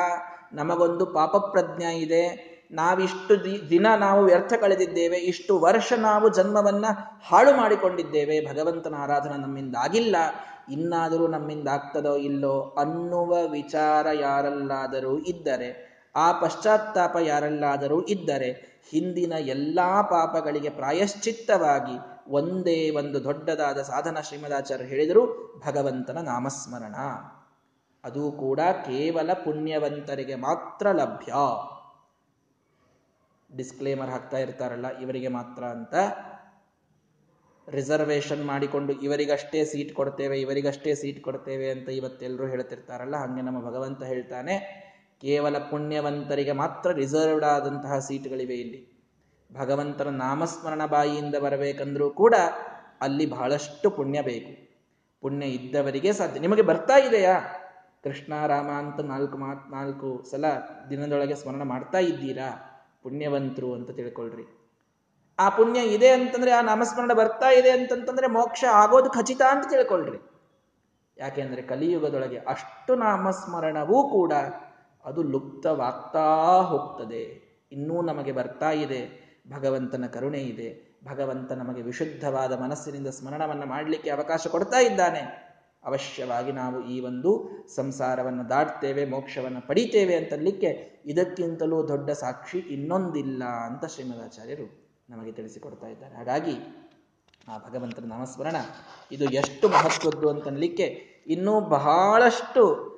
ನಮಗೊಂದು 0.53 1.07
ಪಾಪ 1.07 1.37
ಪ್ರಜ್ಞೆ 1.37 1.99
ಇದೆ. 1.99 2.53
ನಾವಿಷ್ಟು 2.71 3.45
ದಿನ 3.71 3.87
ನಾವು 3.97 4.25
ವ್ಯರ್ಥ 4.25 4.53
ಕಳೆದಿದ್ದೇವೆ. 4.61 5.17
ಇಷ್ಟು 5.17 5.59
ವರ್ಷ 5.59 5.93
ನಾವು 5.97 6.29
ಜನ್ಮವನ್ನ 6.29 6.85
ಹಾಳು 7.23 7.57
ಮಾಡಿಕೊಂಡಿದ್ದೇವೆ. 7.57 8.55
ಭಗವಂತನ 8.55 8.95
ಆರಾಧನೆ 8.95 9.37
ನಮ್ಮಿಂದ 9.37 9.77
ಆಗಿಲ್ಲ 9.77 10.17
ಇನ್ನಾದರೂ 10.71 11.27
ನಮ್ಮಿಂದ 11.27 11.69
ಆಗ್ತದೋ 11.69 12.17
ಇಲ್ಲೋ 12.17 12.77
ಅನ್ನುವ 12.79 13.49
ವಿಚಾರ 13.51 14.07
ಯಾರಲ್ಲಾದರೂ 14.21 15.19
ಇದ್ದರೆ 15.19 15.92
ಆ 16.15 16.33
ಪಶ್ಚಾತ್ತಾಪ 16.33 17.17
ಯಾರಲ್ಲಾದರೂ 17.21 18.03
ಇದ್ದರೆ 18.03 18.51
ಹಿಂದಿನ 18.91 19.33
ಎಲ್ಲಾ 19.33 20.03
ಪಾಪಗಳಿಗೆ 20.03 20.69
ಪ್ರಾಯಶ್ಚಿತ್ತವಾಗಿ 20.69 21.97
ಒಂದೇ 22.29 22.91
ಒಂದು 22.91 23.25
ದೊಡ್ಡದಾದ 23.25 23.83
ಸಾಧನ 23.83 24.21
ಶ್ರೀಮದಾಚಾರ್ಯರು 24.21 24.89
ಹೇಳಿದರು, 24.89 25.23
ಭಗವಂತನ 25.67 26.19
ನಾಮಸ್ಮರಣ. 26.19 26.95
ಅದು 28.05 28.33
ಕೂಡ 28.33 28.61
ಕೇವಲ 28.61 29.33
ಪುಣ್ಯವಂತರಿಗೆ 29.33 30.35
ಮಾತ್ರ 30.35 30.93
ಲಭ್ಯ. 30.93 31.33
ಡಿಸ್ಕ್ಲೇಮರ್ 33.57 34.11
ಹಾಕ್ತಾ 34.11 34.39
ಇರ್ತಾರಲ್ಲ, 34.39 34.99
ಇವರಿಗೆ 34.99 35.29
ಮಾತ್ರ 35.29 35.65
ಅಂತ. 35.65 35.95
ರಿಸರ್ವೇಷನ್ 37.69 38.45
ಮಾಡಿಕೊಂಡು 38.45 38.93
ಇವರಿಗಷ್ಟೇ 38.93 39.65
ಸೀಟ್ 39.65 39.95
ಕೊಡ್ತೇವೆ, 39.95 40.41
ಇವರಿಗಷ್ಟೇ 40.41 40.95
ಸೀಟ್ 40.95 41.23
ಕೊಡ್ತೇವೆ 41.23 41.71
ಅಂತ 41.71 41.89
ಇವತ್ತೆಲ್ಲರೂ 41.89 42.47
ಹೇಳ್ತಿರ್ತಾರಲ್ಲ, 42.47 43.17
ಹಾಗೆ 43.17 43.43
ನಮ್ಮ 43.43 43.71
ಭಗವಂತ 43.71 44.03
ಹೇಳ್ತಾನೆ. 44.03 44.83
ಕೇವಲ 45.23 45.59
ಪುಣ್ಯವಂತರಿಗೆ 45.59 46.53
ಮಾತ್ರ 46.53 46.91
ರಿಸರ್ವ್ಡ್ 46.91 47.45
ಆದಂತಹ 47.45 47.99
ಸೀಟ್ಗಳಿವೆ 47.99 48.55
ಇಲ್ಲಿ. 48.55 48.93
ಭಗವಂತನ 49.61 50.09
ನಾಮಸ್ಮರಣ 50.09 50.87
ಬಾಯಿಯಿಂದ 50.87 51.35
ಬರಬೇಕಂದ್ರೂ 51.35 52.11
ಕೂಡ 52.11 52.35
ಅಲ್ಲಿ 53.01 53.31
ಬಹಳಷ್ಟು 53.31 53.91
ಪುಣ್ಯ 53.91 54.23
ಬೇಕು. 54.23 54.73
ಪುಣ್ಯ 55.21 55.47
ಇದ್ದವರಿಗೆ 55.47 56.13
ಸಾಧ್ಯ. 56.13 56.41
ನಿಮಗೆ 56.41 56.63
ಬರ್ತಾ 56.63 56.97
ಇದೆಯಾ? 56.97 57.41
ಕೃಷ್ಣ, 58.05 58.47
ರಾಮ 58.47 58.69
ಅಂತ 58.69 59.01
ನಾಲ್ಕು 59.01 59.39
ಮಾತ್ 59.39 59.71
ನಾಲ್ಕು 59.71 60.25
ಸಲ 60.31 60.45
ದಿನದೊಳಗೆ 60.91 61.35
ಸ್ಮರಣ 61.35 61.63
ಮಾಡ್ತಾ 61.63 61.99
ಇದ್ದೀರಾ? 61.99 62.49
ಪುಣ್ಯವಂತರು 63.03 63.75
ಅಂತ 63.75 63.91
ತಿಳ್ಕೊಳ್ರಿ. 63.91 64.75
ಆ 65.39 65.49
ಪುಣ್ಯ 65.49 65.81
ಇದೆ 65.81 66.09
ಅಂತಂದ್ರೆ, 66.09 66.51
ಆ 66.51 66.61
ನಾಮಸ್ಮರಣ 66.61 67.13
ಬರ್ತಾ 67.13 67.51
ಇದೆ 67.51 67.71
ಅಂತಂತಂದ್ರೆ 67.71 68.27
ಮೋಕ್ಷ 68.27 68.65
ಆಗೋದು 68.73 69.11
ಖಚಿತ 69.11 69.43
ಅಂತ 69.51 69.65
ತಿಳ್ಕೊಳ್ರಿ. 69.71 70.19
ಯಾಕೆಂದ್ರೆ 71.19 71.63
ಕಲಿಯುಗದೊಳಗೆ 71.63 72.39
ಅಷ್ಟು 72.39 72.95
ನಾಮಸ್ಮರಣವೂ 72.95 74.09
ಕೂಡ 74.09 74.33
ಅದು 75.05 75.23
ಲುಪ್ತವಾಗ್ತಾ 75.23 76.61
ಹೋಗ್ತದೆ. 76.63 77.53
ಇನ್ನೂ 77.73 78.03
ನಮಗೆ 78.03 78.33
ಬರ್ತಾ 78.33 78.71
ಇದೆ. 78.71 79.23
ಭಗವಂತನ 79.51 80.05
ಕರುಣೆ 80.07 80.39
ಇದೆ. 80.39 80.93
ಭಗವಂತ 81.05 81.53
ನಮಗೆ 81.53 81.83
ವಿಶುದ್ಧವಾದ 81.83 82.63
ಮನಸ್ಸಿನಿಂದ 82.63 83.07
ಸ್ಮರಣವನ್ನು 83.07 83.67
ಮಾಡಲಿಕ್ಕೆ 83.67 84.11
ಅವಕಾಶ 84.11 84.47
ಕೊಡ್ತಾ 84.47 84.79
ಇದ್ದಾನೆ. 84.79 85.53
ಅವಶ್ಯವಾಗಿ 85.85 86.53
ನಾವು 86.53 86.85
ಈ 86.85 87.01
ಒಂದು 87.01 87.51
ಸಂಸಾರವನ್ನು 87.75 88.49
ದಾಟ್ತೇವೆ, 88.49 89.05
ಮೋಕ್ಷವನ್ನು 89.05 89.69
ಪಡಿತೇವೆ 89.69 90.17
ಅಂತಲಿಕ್ಕೆ 90.17 91.01
ಇದಕ್ಕಿಂತಲೂ 91.07 91.89
ದೊಡ್ಡ 91.89 92.11
ಸಾಕ್ಷಿ 92.11 92.59
ಇನ್ನೊಂದಿಲ್ಲ 92.59 93.45
ಅಂತ 93.45 93.85
ಶ್ರೀಮದಾಚಾರ್ಯರು 93.85 94.97
ನಮಗೆ 95.11 95.33
ತಿಳಿಸಿಕೊಡ್ತಾ 95.33 95.87
ಇದ್ದಾರೆ. 95.87 96.15
ಹಾಗಾಗಿ 96.17 96.87
ಆ 97.49 97.59
ಭಗವಂತನ 97.59 98.05
ನಾಮಸ್ಮರಣ 98.05 98.57
ಇದು 99.13 99.25
ಎಷ್ಟು 99.25 99.69
ಮಹತ್ವದ್ದು 99.69 100.31
ಅಂತನ್ಲಿಕ್ಕೆ 100.31 100.85
ಇನ್ನೂ 101.27 101.61
ಬಹಳಷ್ಟು 101.61 102.92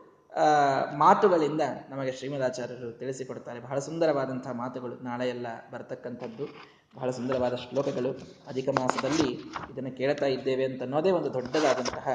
ಮಾತುಗಳಿಂದ 0.97 1.61
ನಮಗೆ 1.91 2.13
ಶ್ರೀಮದಾಚಾರ್ಯರು 2.13 2.93
ತಿಳಿಸಿಕೊಡ್ತಾರೆ. 2.93 3.61
ಬಹಳ 3.61 3.79
ಸುಂದರವಾದಂತಹ 3.79 4.51
ಮಾತುಗಳು 4.51 4.95
ನಾಳೆ 4.97 5.29
ಎಲ್ಲ 5.29 5.47
ಬರತಕ್ಕಂಥದ್ದು. 5.73 6.49
ಬಹಳ 6.97 7.11
ಸುಂದರವಾದ 7.11 7.55
ಶ್ಲೋಕಗಳು 7.55 8.11
ಅಧಿಕ 8.49 8.69
ಮಾಸದಲ್ಲಿ 8.69 9.33
ಇದನ್ನು 9.73 9.97
ಕೇಳ್ತಾ 9.97 10.27
ಇದ್ದೇವೆ 10.27 10.65
ಅಂತ 10.65 10.83
ಅನ್ನೋದೇ 10.83 11.11
ಒಂದು 11.11 11.35
ದೊಡ್ಡದಾದಂತಹ 11.35 12.09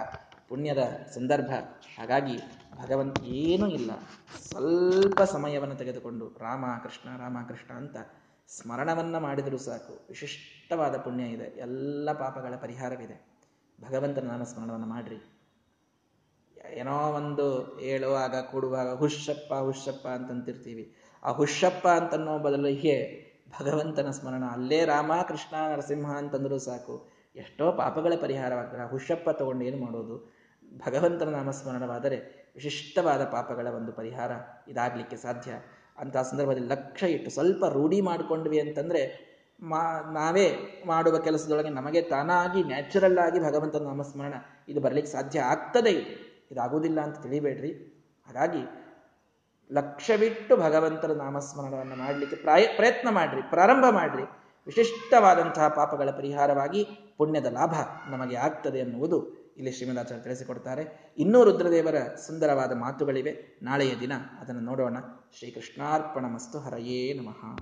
ಪುಣ್ಯದ 0.49 0.77
ಸಂದರ್ಭ. 1.13 1.51
ಹಾಗಾಗಿ 1.99 2.38
ಭಗವಂತ 2.82 3.19
ಏನೂ 3.23 3.67
ಇಲ್ಲ. 3.67 3.91
ಸ್ವಲ್ಪ 4.49 5.21
ಸಮಯವನ್ನು 5.21 5.75
ತೆಗೆದುಕೊಂಡು 5.75 6.27
ರಾಮ 6.27 6.65
ಕೃಷ್ಣ 6.84 7.17
ರಾಮ 7.17 7.38
ಕೃಷ್ಣ 7.47 7.73
ಅಂತ 7.73 7.97
ಸ್ಮರಣವನ್ನ 8.47 9.17
ಮಾಡಿದರೂ 9.17 9.58
ಸಾಕು. 9.58 10.05
ವಿಶಿಷ್ಟವಾದ 10.10 10.97
ಪುಣ್ಯ 10.97 11.23
ಇದೆ. 11.23 11.43
ಎಲ್ಲ 11.43 12.12
ಪಾಪಗಳ 12.13 12.55
ಪರಿಹಾರವಿದೆ. 12.55 13.25
ಭಗವಂತನ 13.82 14.27
ನಾಮ 14.27 14.43
ಸ್ಮರಣವನ್ನು 14.43 14.88
ಮಾಡ್ರಿ. 14.88 15.38
ಏನೋ 16.74 16.98
ಒಂದು 16.98 17.78
ಹೇಳುವಾಗ, 17.80 18.36
ಕೂಡುವಾಗ 18.41 18.95
ಹುಷಪ್ಪ 18.95 19.54
ಹುಷಪ್ಪ 19.54 20.08
ಅಂತಂತಿರ್ತೀವಿ. 20.08 20.95
ಆ 21.24 21.32
ಹುಷಪ್ಪ 21.32 21.88
ಅಂತನ್ನೋ 21.88 22.39
ಬದಲಿಗೆ 22.39 23.26
ಭಗವಂತನ 23.62 24.10
ಸ್ಮರಣ, 24.10 24.43
ಅಲ್ಲೇ 24.45 24.86
ರಾಮ, 24.86 25.12
ಕೃಷ್ಣ, 25.28 25.74
ನರಸಿಂಹ 25.74 26.17
ಅಂತಂದರೂ 26.17 26.58
ಸಾಕು. 26.58 27.10
ಎಷ್ಟೋ 27.36 27.72
ಪಾಪಗಳ 27.72 28.13
ಪರಿಹಾರವಾಗ್ತದೆ. 28.22 28.82
ಆ 28.82 28.88
ಹುಷಪ್ಪ 28.88 29.30
ತಗೊಂಡು 29.30 29.65
ಏನು 29.65 29.78
ಮಾಡೋದು? 29.78 30.39
ಭಗವಂತನ 30.88 31.30
ನಾಮಸ್ಮರಣವಾದರೆ 31.30 32.50
ವಿಶಿಷ್ಟವಾದ 32.56 33.24
ಪಾಪಗಳ 33.24 33.67
ಒಂದು 33.67 33.91
ಪರಿಹಾರ 33.91 34.32
ಇದಾಗಲಿಕ್ಕೆ 34.67 35.17
ಸಾಧ್ಯ. 35.17 35.52
ಅಂತ 35.98 36.17
ಸಂದರ್ಭದಲ್ಲಿ 36.17 36.67
ಲಕ್ಷ್ಯ 36.67 37.08
ಇಟ್ಟು 37.08 37.32
ಸ್ವಲ್ಪ 37.32 37.65
ರೂಢಿ 37.65 38.02
ಮಾಡಿಕೊಂಡ್ವಿ 38.02 38.60
ಅಂತಂದರೆ 38.60 39.30
ಮಾ, 39.62 40.12
ನಾವೇ 40.12 40.56
ಮಾಡುವ 40.86 41.19
ಕೆಲಸದೊಳಗೆ 41.19 41.69
ನಮಗೆ 41.69 42.02
ತಾನಾಗಿ 42.02 42.63
ನ್ಯಾಚುರಲ್ 42.63 43.17
ಆಗಿ 43.17 43.39
ಭಗವಂತನ 43.39 43.84
ನಾಮಸ್ಮರಣ 43.84 44.34
ಇದು 44.69 44.82
ಬರಲಿಕ್ಕೆ 44.82 45.12
ಸಾಧ್ಯ 45.12 45.39
ಆಗ್ತದೆ 45.39 45.89
ಇದು. 45.89 46.29
ಇದಾಗುವುದಿಲ್ಲ 46.52 47.02
ಅಂತ 47.02 47.18
ತಿಳಿಬೇಡ್ರಿ. 47.18 47.72
ಹಾಗಾಗಿ 48.28 48.90
ಲಕ್ಷ್ಯವಿಟ್ಟು 49.72 50.58
ಭಗವಂತರ 50.58 51.12
ನಾಮಸ್ಮರಣವನ್ನು 51.12 51.96
ಮಾಡಲಿಕ್ಕೆ 51.96 52.36
ಪ್ರಾಯ, 52.36 52.68
ಪ್ರಯತ್ನ 52.76 53.10
ಮಾಡ್ರಿ, 53.10 53.42
ಪ್ರಾರಂಭ 53.42 53.86
ಮಾಡ್ರಿ. 53.92 54.24
ವಿಶಿಷ್ಟವಾದಂತಹ 54.66 55.68
ಪಾಪಗಳ 55.68 56.10
ಪರಿಹಾರವಾಗಿ 56.10 56.88
ಪುಣ್ಯದ 57.18 57.46
ಲಾಭ 57.46 57.74
ನಮಗೆ 58.10 58.36
ಆಗ್ತದೆ 58.36 58.78
ಎನ್ನುವುದು 58.78 59.40
ಇಲ್ಲಿ 59.58 59.72
ಶ್ರೀಮದಾಚಾರ್ಯ 59.72 60.24
ತಿಳಿಸಿಕೊಡ್ತಾರೆ. 60.24 61.14
ಇನ್ನೂ 61.18 61.44
ರುದ್ರದೇವರ 61.44 61.96
ಸುಂದರವಾದ 62.28 62.76
ಮಾತುಗಳಿವೆ. 62.76 63.60
ನಾಳೆಯ 63.64 63.92
ದಿನ 64.00 64.12
ಅದನ್ನು 64.40 64.62
ನೋಡೋಣ. 64.62 64.98
ಶ್ರೀಕೃಷ್ಣಾರ್ಪಣ 65.38 66.26
ಮಸ್ತು 66.26 66.60
ಹರಯೇ 66.60 67.14
ನಮಃ. 67.14 67.56